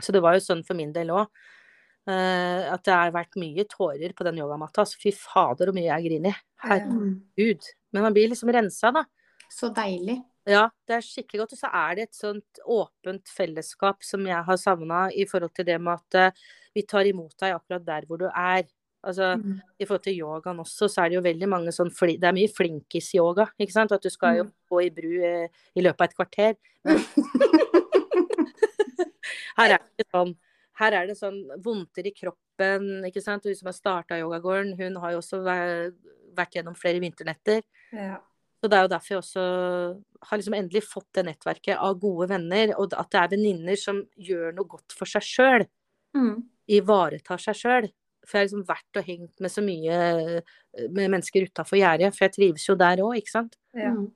Så 0.00 0.12
det 0.12 0.22
var 0.22 0.34
jo 0.34 0.44
sånn 0.44 0.64
for 0.64 0.74
min 0.78 0.92
del 0.92 1.08
òg. 1.08 1.26
Eh, 2.06 2.70
at 2.70 2.84
det 2.84 2.92
har 2.92 3.10
vært 3.10 3.34
mye 3.40 3.64
tårer 3.64 4.12
på 4.14 4.22
den 4.24 4.36
yogamatta. 4.36 4.84
Altså, 4.84 4.98
fy 5.00 5.10
fader, 5.10 5.66
hvor 5.66 5.74
mye 5.74 5.88
jeg 5.88 6.04
griner. 6.10 6.36
Herregud. 6.62 7.62
Men 7.92 8.02
man 8.02 8.12
blir 8.14 8.28
liksom 8.28 8.52
rensa, 8.52 8.92
da. 8.92 9.04
Så 9.50 9.72
deilig. 9.74 10.22
Ja, 10.46 10.66
det 10.86 10.96
er 10.98 11.00
skikkelig 11.06 11.40
godt. 11.44 11.52
Og 11.56 11.58
så 11.62 11.70
er 11.72 11.94
det 11.96 12.02
et 12.10 12.16
sånt 12.18 12.58
åpent 12.68 13.30
fellesskap 13.32 14.02
som 14.04 14.26
jeg 14.28 14.44
har 14.44 14.56
savna 14.60 15.06
i 15.16 15.24
forhold 15.24 15.54
til 15.56 15.64
det 15.64 15.78
med 15.80 15.94
at 16.00 16.14
eh, 16.20 16.30
vi 16.76 16.82
tar 16.82 17.04
imot 17.08 17.32
deg 17.40 17.54
akkurat 17.56 17.84
der 17.86 18.06
hvor 18.08 18.18
du 18.20 18.26
er. 18.28 18.64
Altså, 19.04 19.34
Mm. 19.36 19.58
I 19.80 19.84
forhold 19.84 20.02
til 20.04 20.16
yogaen 20.18 20.60
også, 20.62 20.88
så 20.88 21.02
er 21.04 21.08
det 21.10 21.16
jo 21.18 21.20
veldig 21.26 21.48
mange 21.48 21.72
sånn 21.76 21.90
Det 21.92 22.24
er 22.24 22.32
mye 22.32 22.48
flinkis-yoga, 22.48 23.50
ikke 23.60 23.72
sant. 23.72 23.92
At 23.92 24.00
du 24.02 24.08
skal 24.10 24.36
jo 24.38 24.44
Mm. 24.44 24.52
gå 24.70 24.78
i 24.86 24.90
bru 24.90 25.22
eh, 25.22 25.48
i 25.76 25.80
løpet 25.82 26.00
av 26.00 26.08
et 26.08 26.16
kvarter. 26.16 26.56
Her 29.58 29.70
er 29.76 29.78
det 29.98 30.06
sånn. 30.10 30.34
Her 30.80 30.92
er 30.98 31.06
det 31.06 31.16
sånn 31.18 31.36
vondter 31.62 32.06
i 32.08 32.10
kroppen, 32.16 33.04
ikke 33.06 33.22
sant. 33.22 33.44
Hun 33.46 33.54
som 33.54 33.66
har 33.70 33.76
starta 33.76 34.18
yogagården, 34.18 34.74
hun 34.80 34.96
har 34.96 35.12
jo 35.14 35.18
også 35.20 35.42
vært 35.44 36.56
gjennom 36.56 36.74
flere 36.74 36.98
vinternetter. 37.00 37.62
Ja. 37.92 38.16
Så 38.64 38.68
det 38.72 38.78
er 38.78 38.86
jo 38.86 38.92
derfor 38.94 39.12
jeg 39.12 39.20
også 39.20 39.42
har 40.24 40.38
liksom 40.40 40.54
endelig 40.56 40.80
fått 40.88 41.10
det 41.18 41.26
nettverket 41.26 41.76
av 41.76 41.98
gode 42.00 42.30
venner, 42.30 42.70
og 42.80 42.94
at 42.96 43.10
det 43.12 43.18
er 43.20 43.32
venninner 43.34 43.76
som 43.76 43.98
gjør 44.16 44.54
noe 44.56 44.70
godt 44.70 44.94
for 44.96 45.10
seg 45.10 45.26
sjøl. 45.26 45.64
Mm. 46.16 46.38
Ivaretar 46.72 47.42
seg 47.44 47.58
sjøl. 47.58 47.88
For 48.24 48.38
jeg 48.38 48.40
har 48.40 48.46
liksom 48.46 48.62
vært 48.64 49.00
og 49.02 49.10
hengt 49.10 49.42
med 49.44 49.52
så 49.52 49.60
mye 49.66 49.98
eh, 50.14 50.54
med 50.88 51.12
mennesker 51.12 51.44
utafor 51.44 51.76
gjerdet, 51.76 52.08
for 52.16 52.24
jeg 52.24 52.32
trives 52.38 52.64
jo 52.64 52.76
der 52.80 53.02
òg, 53.04 53.18
ikke 53.20 53.34
sant. 53.34 53.58
Ja. 53.76 53.90
Mm. 53.92 54.06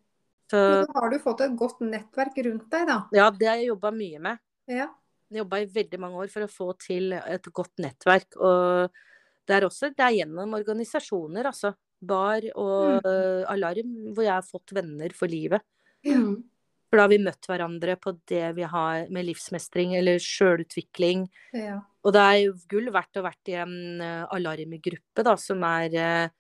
Så 0.49 0.63
Men 0.65 0.97
har 0.97 1.13
du 1.13 1.19
fått 1.27 1.45
et 1.45 1.59
godt 1.61 1.85
nettverk 1.85 2.41
rundt 2.47 2.73
deg, 2.73 2.87
da. 2.89 2.97
ja, 3.19 3.27
det 3.29 3.51
har 3.51 3.61
jeg 3.61 3.69
jobba 3.69 3.93
mye 3.99 4.23
med. 4.31 4.41
Ja. 4.73 4.87
Jeg 5.29 5.43
jobba 5.43 5.61
i 5.61 5.69
veldig 5.75 6.01
mange 6.07 6.25
år 6.25 6.33
for 6.33 6.47
å 6.47 6.49
få 6.55 6.71
til 6.81 7.13
et 7.19 7.53
godt 7.53 7.85
nettverk. 7.85 8.33
Og 8.41 8.97
det 9.45 9.59
er 9.59 9.69
også 9.69 9.93
det 9.93 10.09
er 10.09 10.23
gjennom 10.23 10.57
organisasjoner, 10.57 11.53
altså. 11.53 11.75
Bar 12.01 12.45
og 12.55 13.03
mm. 13.05 13.45
Alarm, 13.51 13.93
hvor 14.15 14.25
jeg 14.25 14.35
har 14.37 14.47
fått 14.47 14.73
venner 14.77 15.13
for 15.17 15.31
livet. 15.31 15.65
Mm. 16.07 16.45
For 16.89 16.97
da 16.97 17.05
har 17.05 17.13
vi 17.13 17.21
møtt 17.21 17.45
hverandre 17.51 17.99
på 18.01 18.15
det 18.31 18.55
vi 18.57 18.65
har 18.65 19.09
med 19.13 19.27
livsmestring 19.29 19.95
eller 19.99 20.21
sjølutvikling. 20.23 21.29
ja. 21.53 21.81
Og 22.07 22.15
det 22.15 22.21
er 22.23 22.53
gull 22.71 22.87
verdt 22.95 23.19
å 23.21 23.25
vært 23.27 23.51
i 23.51 23.57
en 23.61 24.01
eh, 24.01 24.23
alarmgruppe, 24.33 25.25
da, 25.27 25.35
som 25.37 25.61
er 25.67 25.97
eh, 25.99 26.31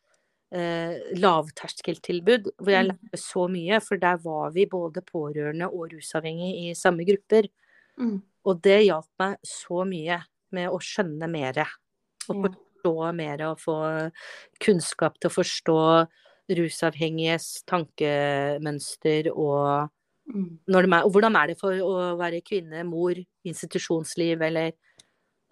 eh, 0.56 0.94
lavterskeltilbud, 1.18 2.48
hvor 2.56 2.72
jeg 2.72 2.86
Mm. 2.86 2.92
lærte 2.94 3.18
så 3.20 3.48
mye. 3.50 3.80
For 3.84 3.96
der 4.00 4.16
var 4.22 4.50
vi 4.54 4.64
både 4.64 5.02
pårørende 5.02 5.68
og 5.68 5.92
rusavhengige 5.92 6.70
i 6.70 6.74
samme 6.74 7.04
grupper. 7.04 7.50
Mm. 7.98 8.22
Og 8.46 8.62
det 8.62 8.86
hjalp 8.86 9.10
meg 9.18 9.36
så 9.44 9.84
mye 9.84 10.22
med 10.52 10.70
å 10.70 10.78
skjønne 10.80 11.28
mere. 11.28 11.66
Og 12.30 12.46
Ja. 12.46 12.54
Forstå 12.78 13.14
mer 13.14 13.42
og 13.50 13.58
få 13.60 13.76
kunnskap 14.60 15.18
til 15.20 15.30
å 15.30 15.34
forstå 15.34 15.78
rusavhengiges 16.48 17.62
tankemønster 17.66 19.30
og 19.34 19.90
Mm. 20.28 20.58
når 20.68 20.82
de 20.82 20.92
er, 20.92 21.04
og 21.06 21.10
hvordan 21.12 21.36
er 21.36 21.46
det 21.46 21.54
for 21.58 21.72
å 21.72 22.18
være 22.18 22.42
kvinne, 22.44 22.84
mor, 22.84 23.14
institusjonsliv 23.48 24.42
eller 24.42 24.72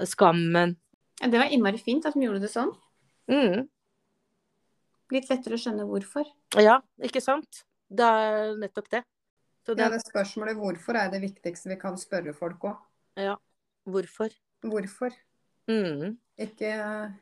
skammen. 0.04 0.76
Det 1.18 1.32
var 1.32 1.48
innmari 1.48 1.78
fint 1.80 2.04
at 2.04 2.12
de 2.12 2.20
gjorde 2.20 2.42
det 2.42 2.50
sånn. 2.52 2.74
Mm, 3.26 3.68
Litt 5.12 5.30
lettere 5.30 5.54
å 5.54 5.62
skjønne 5.62 5.86
hvorfor. 5.88 6.26
ja, 6.60 6.80
ikke 7.00 7.22
sant? 7.22 7.64
Det 7.88 8.04
er 8.04 8.52
nettopp 8.58 8.90
det. 8.90 9.02
Så 9.64 9.74
det, 9.74 9.80
ja, 9.82 9.88
det 9.88 10.02
spørsmålet 10.04 10.56
hvorfor 10.60 10.94
er 10.94 11.08
det 11.10 11.22
viktigste 11.22 11.68
vi 11.72 11.76
kan 11.80 11.96
spørre 11.96 12.34
folk 12.36 12.60
òg. 12.60 12.76
ja, 13.16 13.36
hvorfor? 13.88 14.28
Hvorfor? 14.60 15.10
Mm, 15.70 16.16
Ikke 16.38 16.68
eh, 16.72 17.14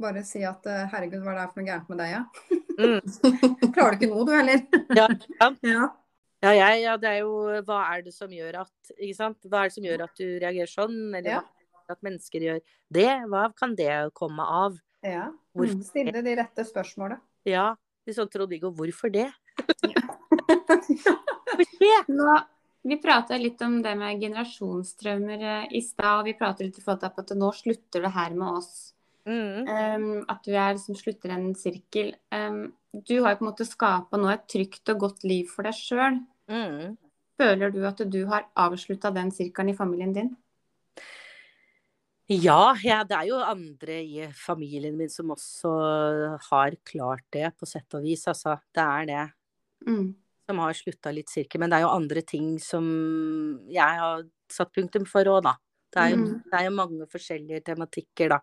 bare 0.00 0.22
si 0.24 0.42
at 0.46 0.66
eh, 0.70 0.84
'herregud, 0.90 1.22
hva 1.24 1.32
er 1.34 1.40
det 1.40 1.46
for 1.52 1.60
noe 1.60 1.68
gærent 1.70 1.88
med 1.90 1.98
deg', 1.98 2.12
ja. 2.14 2.22
mm. 2.78 3.00
Klarer 3.74 3.96
du 3.96 3.98
ikke 3.98 4.10
noe, 4.12 4.26
du 4.28 4.32
heller? 4.36 4.60
Ja, 4.98 5.08
ja. 5.40 5.50
Ja. 5.66 5.88
Ja, 6.40 6.50
jeg, 6.56 6.82
ja, 6.86 6.94
det 6.96 7.08
er 7.10 7.18
jo 7.20 7.32
Hva 7.68 7.82
er 7.92 8.00
det 8.06 8.14
som 8.16 8.30
gjør 8.32 8.62
at 8.62 8.92
Ikke 8.96 9.16
sant? 9.18 9.36
Hva 9.44 9.58
er 9.60 9.68
det 9.68 9.74
som 9.74 9.84
gjør 9.84 10.04
at 10.06 10.14
du 10.16 10.24
reagerer 10.40 10.70
sånn? 10.72 10.94
Eller 11.18 11.34
hva 11.36 11.42
at 11.90 12.00
mennesker 12.06 12.40
gjør 12.46 12.60
det? 12.94 13.10
Hva 13.28 13.42
kan 13.58 13.74
det 13.76 13.90
komme 14.16 14.46
av? 14.46 14.78
ja. 15.04 15.26
Hvorfor? 15.52 15.82
Stille 15.82 16.22
de 16.22 16.36
rette 16.38 16.64
spørsmålene. 16.64 17.18
Ja. 17.48 17.74
Litt 18.06 18.16
sånn 18.16 18.30
Trond-Viggo, 18.30 18.70
hvorfor 18.72 19.10
det? 19.12 19.26
Hvorfor 21.50 21.80
det? 21.82 21.96
Nå, 22.14 22.36
vi 22.82 22.96
prata 23.00 23.36
litt 23.36 23.60
om 23.62 23.80
det 23.84 23.92
med 23.98 24.22
generasjonstraumer 24.22 25.42
eh, 25.44 25.68
i 25.76 25.82
stad, 25.84 26.20
og 26.20 26.30
vi 26.30 26.36
prater 26.38 26.66
litt 26.66 26.80
i 26.80 26.84
forhold 26.84 27.02
til 27.02 27.24
at 27.24 27.36
nå 27.36 27.52
slutter 27.56 28.06
det 28.06 28.14
her 28.14 28.36
med 28.36 28.60
oss. 28.60 28.72
Mm. 29.28 29.68
Um, 29.68 30.06
at 30.32 30.46
vi 30.48 30.56
er 30.56 30.74
liksom 30.74 30.96
slutter 30.96 31.34
en 31.34 31.50
sirkel. 31.58 32.14
Um, 32.32 32.70
du 32.90 33.20
har 33.20 33.34
jo 33.34 33.40
på 33.40 33.44
en 33.44 33.50
måte 33.50 33.68
skapa 33.68 34.18
nå 34.18 34.30
et 34.32 34.46
trygt 34.50 34.90
og 34.94 35.04
godt 35.04 35.26
liv 35.28 35.50
for 35.52 35.68
deg 35.68 35.76
sjøl. 35.76 36.22
Mm. 36.50 36.96
Føler 37.40 37.72
du 37.72 37.82
at 37.88 38.00
du 38.12 38.22
har 38.28 38.48
avslutta 38.58 39.12
den 39.14 39.30
sirkelen 39.32 39.72
i 39.72 39.76
familien 39.76 40.16
din? 40.16 40.32
Ja, 42.30 42.76
ja, 42.86 43.02
det 43.02 43.16
er 43.16 43.26
jo 43.26 43.40
andre 43.42 44.00
i 44.06 44.26
familien 44.38 44.94
min 44.96 45.10
som 45.10 45.32
også 45.34 45.70
har 46.46 46.76
klart 46.86 47.24
det, 47.34 47.48
på 47.58 47.66
sett 47.66 47.98
og 47.98 48.04
vis, 48.06 48.22
altså. 48.30 48.54
Det 48.70 48.84
er 48.84 49.08
det. 49.08 49.24
Mm. 49.88 50.04
Som 50.50 50.58
har 50.64 50.74
slutta 50.74 51.12
litt 51.14 51.30
sirkel. 51.30 51.62
Men 51.62 51.70
det 51.70 51.78
er 51.80 51.86
jo 51.86 51.94
andre 51.94 52.22
ting 52.26 52.52
som 52.62 52.86
jeg 53.70 53.98
har 54.02 54.24
satt 54.50 54.72
punktum 54.74 55.06
for 55.06 55.28
òg, 55.30 55.44
da. 55.46 55.56
Det 55.90 55.98
er, 56.04 56.10
jo, 56.12 56.16
Mm. 56.22 56.42
det 56.46 56.54
er 56.58 56.64
jo 56.68 56.70
mange 56.76 57.06
forskjellige 57.10 57.60
tematikker, 57.66 58.28
da. 58.30 58.36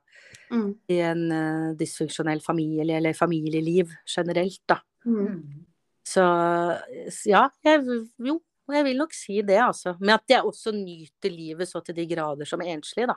Mm. 0.52 0.70
I 0.92 0.98
en 1.08 1.22
uh, 1.32 1.70
dysfunksjonell 1.80 2.42
familie, 2.44 2.98
eller 2.98 3.16
familieliv 3.16 3.94
generelt, 4.08 4.60
da. 4.68 4.82
Mm. 5.08 5.66
Så 6.08 6.24
ja, 7.28 7.46
jeg, 7.64 7.86
jo, 8.20 8.38
jeg 8.72 8.84
vil 8.88 9.00
nok 9.00 9.16
si 9.16 9.40
det, 9.48 9.60
altså. 9.64 9.96
Men 10.00 10.16
at 10.18 10.28
jeg 10.32 10.44
også 10.44 10.74
nyter 10.76 11.32
livet 11.32 11.68
så 11.72 11.80
til 11.84 11.96
de 11.96 12.06
grader 12.12 12.48
som 12.48 12.60
enslig, 12.64 13.08
da. 13.08 13.16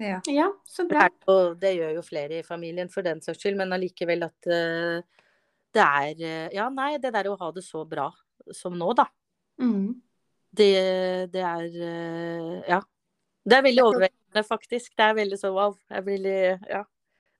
Ja. 0.00 0.20
Ja, 0.28 0.50
så 0.68 0.84
Det, 0.84 0.92
bra. 0.94 1.06
er, 1.08 1.16
og 1.32 1.58
det 1.60 1.74
gjør 1.76 1.94
jo 1.98 2.02
flere 2.04 2.38
i 2.40 2.44
familien 2.46 2.88
for 2.92 3.04
den 3.04 3.20
saks 3.24 3.40
skyld, 3.40 3.56
men 3.60 3.72
allikevel 3.76 4.22
at 4.28 4.48
eh, 4.52 5.00
det 5.74 5.82
er 5.86 6.22
eh, 6.26 6.46
Ja, 6.56 6.68
nei, 6.72 6.94
det 7.02 7.12
der 7.14 7.30
å 7.30 7.36
ha 7.40 7.50
det 7.54 7.64
så 7.66 7.84
bra 7.88 8.08
som 8.56 8.76
nå, 8.78 8.92
da. 8.98 9.06
Mm. 9.60 10.00
Det, 10.50 10.70
det 11.32 11.44
er 11.46 11.68
eh, 11.90 12.56
Ja. 12.68 12.80
Det 13.40 13.56
er 13.56 13.62
veldig 13.64 13.82
overveldende, 13.86 14.42
faktisk. 14.44 14.92
Det 14.98 15.04
er 15.04 15.14
veldig 15.16 15.38
så 15.40 15.52
wow. 15.54 15.76
Jeg 15.90 16.04
blir 16.06 16.26
Ja. 16.68 16.82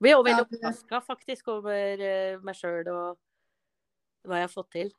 Jeg 0.00 0.06
blir 0.06 0.16
også 0.16 0.28
veldig 0.30 0.44
overraska, 0.46 1.00
faktisk, 1.04 1.48
over 1.52 2.00
eh, 2.00 2.38
meg 2.40 2.56
sjøl 2.56 2.88
og 2.88 3.18
hva 4.24 4.38
jeg 4.38 4.46
har 4.46 4.52
fått 4.52 4.70
til. 4.72 4.94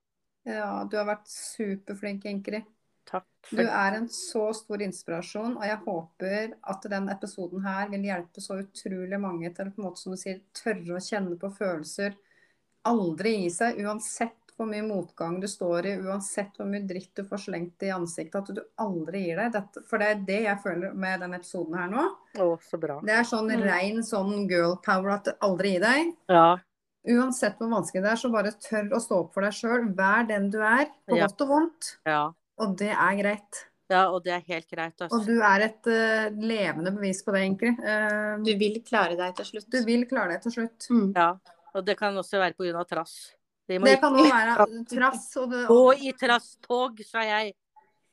ja, 0.46 0.84
du 0.86 0.94
har 0.98 1.08
vært 1.10 1.30
superflink, 1.30 2.28
Ingrid. 2.30 2.68
Takk. 3.10 3.26
Du 3.50 3.64
er 3.66 3.98
en 3.98 4.08
så 4.14 4.44
stor 4.54 4.82
inspirasjon, 4.86 5.56
og 5.58 5.66
jeg 5.66 5.80
håper 5.88 6.54
at 6.70 6.86
den 6.94 7.10
episoden 7.10 7.64
her 7.66 7.90
vil 7.90 8.06
hjelpe 8.06 8.44
så 8.44 8.60
utrolig 8.62 9.20
mange 9.20 9.50
til 9.58 9.72
på 9.74 9.82
en 9.82 9.88
måte, 9.88 10.02
som 10.04 10.14
du 10.14 10.22
sier, 10.22 10.44
tørre 10.54 11.00
å 11.00 11.02
kjenne 11.02 11.38
på 11.42 11.50
følelser. 11.58 12.14
Aldri 12.90 13.36
gi 13.44 13.50
seg, 13.54 13.78
uansett 13.86 14.38
hvor 14.58 14.68
mye 14.70 14.84
motgang 14.86 15.40
du 15.42 15.48
står 15.50 15.86
i, 15.90 15.92
uansett 16.06 16.58
hvor 16.58 16.68
mye 16.70 16.84
dritt 16.86 17.16
du 17.18 17.24
får 17.26 17.40
slengt 17.48 17.82
i 17.86 17.90
ansiktet, 17.94 18.36
at 18.50 18.56
du 18.56 18.62
aldri 18.84 19.24
gir 19.28 19.38
deg. 19.40 19.52
Dette, 19.56 19.84
for 19.90 19.98
det 20.02 20.08
er 20.12 20.20
det 20.28 20.40
jeg 20.44 20.60
føler 20.64 20.94
med 20.94 21.22
den 21.24 21.34
episoden 21.38 21.78
her 21.80 21.88
nå. 21.90 22.04
å, 22.38 22.50
så 22.70 22.78
bra. 22.82 23.00
Det 23.06 23.16
er 23.16 23.24
sånn 23.24 23.50
Mm. 23.52 23.64
rein 23.66 24.04
sånn 24.06 24.48
girl 24.50 24.76
power 24.86 25.10
at 25.16 25.32
aldri 25.42 25.74
gi 25.76 25.80
deg. 25.80 26.14
Ja. 26.30 26.58
Uansett 27.10 27.58
hvor 27.58 27.70
vanskelig 27.72 28.04
det 28.04 28.12
er, 28.12 28.16
så 28.22 28.30
bare 28.32 28.52
tør 28.62 28.92
å 28.94 29.00
stå 29.02 29.20
opp 29.24 29.34
for 29.34 29.42
deg 29.42 29.54
sjøl. 29.58 29.88
Vær 29.98 30.28
den 30.28 30.50
du 30.52 30.60
er, 30.62 30.86
på 31.10 31.18
Ja. 31.18 31.26
godt 31.28 31.42
og 31.42 31.48
vondt. 31.50 31.98
Ja. 32.06 32.32
Og 32.60 32.78
det 32.78 32.92
er 32.92 33.16
greit. 33.18 33.66
ja, 33.90 34.08
og 34.10 34.24
det 34.24 34.32
er 34.34 34.44
helt 34.48 34.70
greit, 34.70 35.02
Og 35.02 35.10
altså. 35.10 35.26
du 35.26 35.42
er 35.42 35.60
et 35.66 35.88
uh, 35.88 36.30
levende 36.38 36.94
bevis 36.96 37.24
på 37.24 37.34
det, 37.34 37.42
egentlig. 37.42 37.74
Uh, 37.80 38.38
Du 38.44 38.54
vil 38.58 38.82
klare 38.84 39.18
deg 39.18 39.36
til 39.36 39.46
slutt. 39.46 39.70
du 39.70 39.84
vil 39.84 40.06
klare 40.06 40.30
deg 40.34 40.42
til 40.44 40.52
slutt. 40.52 40.88
Mm. 40.90 41.14
Ja. 41.16 41.34
Og 41.76 41.86
det 41.88 41.96
kan 42.00 42.18
også 42.18 42.42
være 42.42 42.74
av 42.76 42.88
trass. 42.90 43.34
De 43.70 43.80
Det 43.80 44.00
kan 44.00 44.14
òg 44.14 44.28
være 44.28 44.86
trass. 44.90 45.28
Og 45.40 45.52
det, 45.52 45.66
gå 45.68 45.94
i 45.94 46.14
trasstog, 46.20 47.04
sa 47.08 47.24
jeg. 47.24 47.54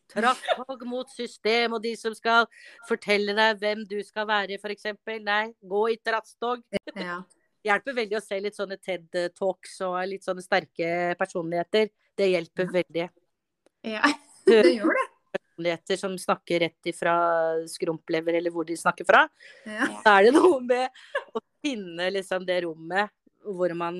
Trasstog 0.08 0.84
mot 0.88 1.10
system 1.12 1.74
og 1.76 1.82
de 1.84 1.92
som 1.98 2.14
skal 2.16 2.46
fortelle 2.88 3.34
deg 3.36 3.58
hvem 3.60 3.82
du 3.88 3.98
skal 4.06 4.28
være, 4.28 4.56
f.eks. 4.56 4.86
Nei, 5.24 5.42
gå 5.60 5.82
i 5.92 5.98
trasstog. 6.04 6.62
ja. 6.94 7.22
Hjelper 7.66 7.96
veldig 7.96 8.16
å 8.16 8.22
se 8.22 8.36
litt 8.40 8.56
sånne 8.56 8.76
TED-talks 8.78 9.72
og 9.84 9.96
litt 10.08 10.24
sånne 10.24 10.44
sterke 10.44 11.16
personligheter. 11.18 11.90
Det 12.16 12.28
hjelper 12.30 12.70
veldig. 12.72 13.08
Ja. 13.90 14.14
Det 14.48 14.62
gjør 14.78 14.94
det. 14.96 15.02
Personligheter 15.34 15.98
som 16.00 16.14
snakker 16.16 16.62
rett 16.62 16.88
ifra 16.88 17.16
skrumplever, 17.68 18.38
eller 18.38 18.54
hvor 18.54 18.64
de 18.64 18.78
snakker 18.78 19.04
fra. 19.04 19.26
Ja. 19.66 19.90
Da 20.06 20.14
er 20.14 20.28
det 20.28 20.32
noe 20.38 20.62
med 20.64 21.02
å 21.36 21.42
finne 21.60 22.06
liksom 22.14 22.46
det 22.48 22.62
rommet 22.64 23.12
hvor 23.56 23.74
man 23.78 23.98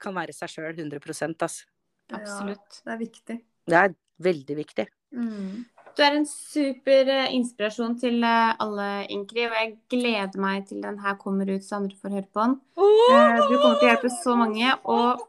kan 0.00 0.16
være 0.16 0.34
seg 0.36 0.50
sjøl 0.50 0.74
100% 0.74 1.34
altså. 1.44 1.66
Absolutt. 2.12 2.82
Det 2.84 2.92
er 2.92 3.00
viktig. 3.00 3.36
Det 3.70 3.78
er 3.80 3.94
veldig 4.24 4.56
viktig. 4.58 4.86
Mm. 5.14 5.64
Du 5.94 6.02
er 6.02 6.16
en 6.18 6.26
super 6.26 7.08
eh, 7.14 7.32
inspirasjon 7.36 7.94
til 8.02 8.18
eh, 8.26 8.54
alle, 8.60 8.88
Ingrid. 9.14 9.46
Og 9.46 9.56
jeg 9.56 9.72
gleder 9.94 10.40
meg 10.42 10.66
til 10.68 10.82
den 10.82 10.98
her 11.00 11.14
kommer 11.20 11.48
ut, 11.52 11.62
så 11.64 11.78
andre 11.78 11.96
får 12.00 12.16
høre 12.18 12.30
på 12.34 12.46
den. 12.46 12.56
Eh, 12.76 13.42
Du 13.46 13.54
kommer 13.54 13.78
til 13.78 13.86
å 13.86 13.92
hjelpe 13.92 14.10
så 14.18 14.34
mange. 14.38 14.74
Og 14.84 15.22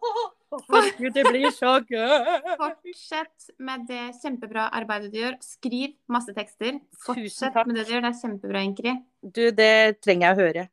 Herregud, 0.72 1.12
det 1.16 1.26
blir 1.28 1.50
så 1.52 1.78
gøy! 1.84 2.46
fortsett 2.62 3.50
med 3.60 3.86
det 3.90 4.04
kjempebra 4.22 4.70
arbeidet 4.78 5.12
du 5.14 5.20
gjør. 5.20 5.36
Skriv 5.44 5.96
masse 6.12 6.34
tekster. 6.38 6.80
Fortsett 7.06 7.58
med 7.66 7.76
det 7.76 7.86
du 7.86 7.94
gjør. 7.96 8.06
Det 8.06 8.14
er 8.14 8.22
kjempebra, 8.22 8.64
Ingrid. 8.66 9.04
Du, 9.22 9.44
det 9.58 10.00
trenger 10.06 10.30
jeg 10.30 10.36
å 10.36 10.42
høre. 10.46 10.66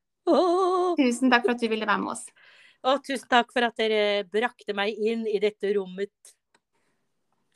Tusen 1.02 1.32
takk 1.32 1.44
for 1.46 1.56
at 1.56 1.62
du 1.62 1.68
ville 1.72 1.88
være 1.88 2.00
med 2.04 2.14
oss. 2.14 2.24
Og 2.82 3.02
tusen 3.06 3.28
takk 3.30 3.52
for 3.54 3.66
at 3.66 3.78
dere 3.78 4.24
brakte 4.26 4.74
meg 4.74 4.98
inn 4.98 5.22
i 5.30 5.38
dette 5.42 5.70
rommet. 5.76 6.34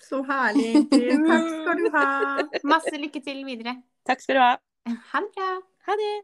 Så 0.07 0.21
herlig, 0.29 0.69
Ingrid. 0.77 1.27
Takk 1.27 1.49
skal 1.51 1.83
du 1.83 1.89
ha. 1.97 2.07
Masse 2.69 2.95
lykke 3.01 3.23
til 3.25 3.43
videre. 3.49 3.79
Takk 4.07 4.23
skal 4.23 4.39
du 4.39 4.43
ha. 4.45 4.55
Ha 5.11 5.23
det 5.25 5.33
bra. 5.35 5.51
Ha 5.89 5.99
det. 5.99 6.15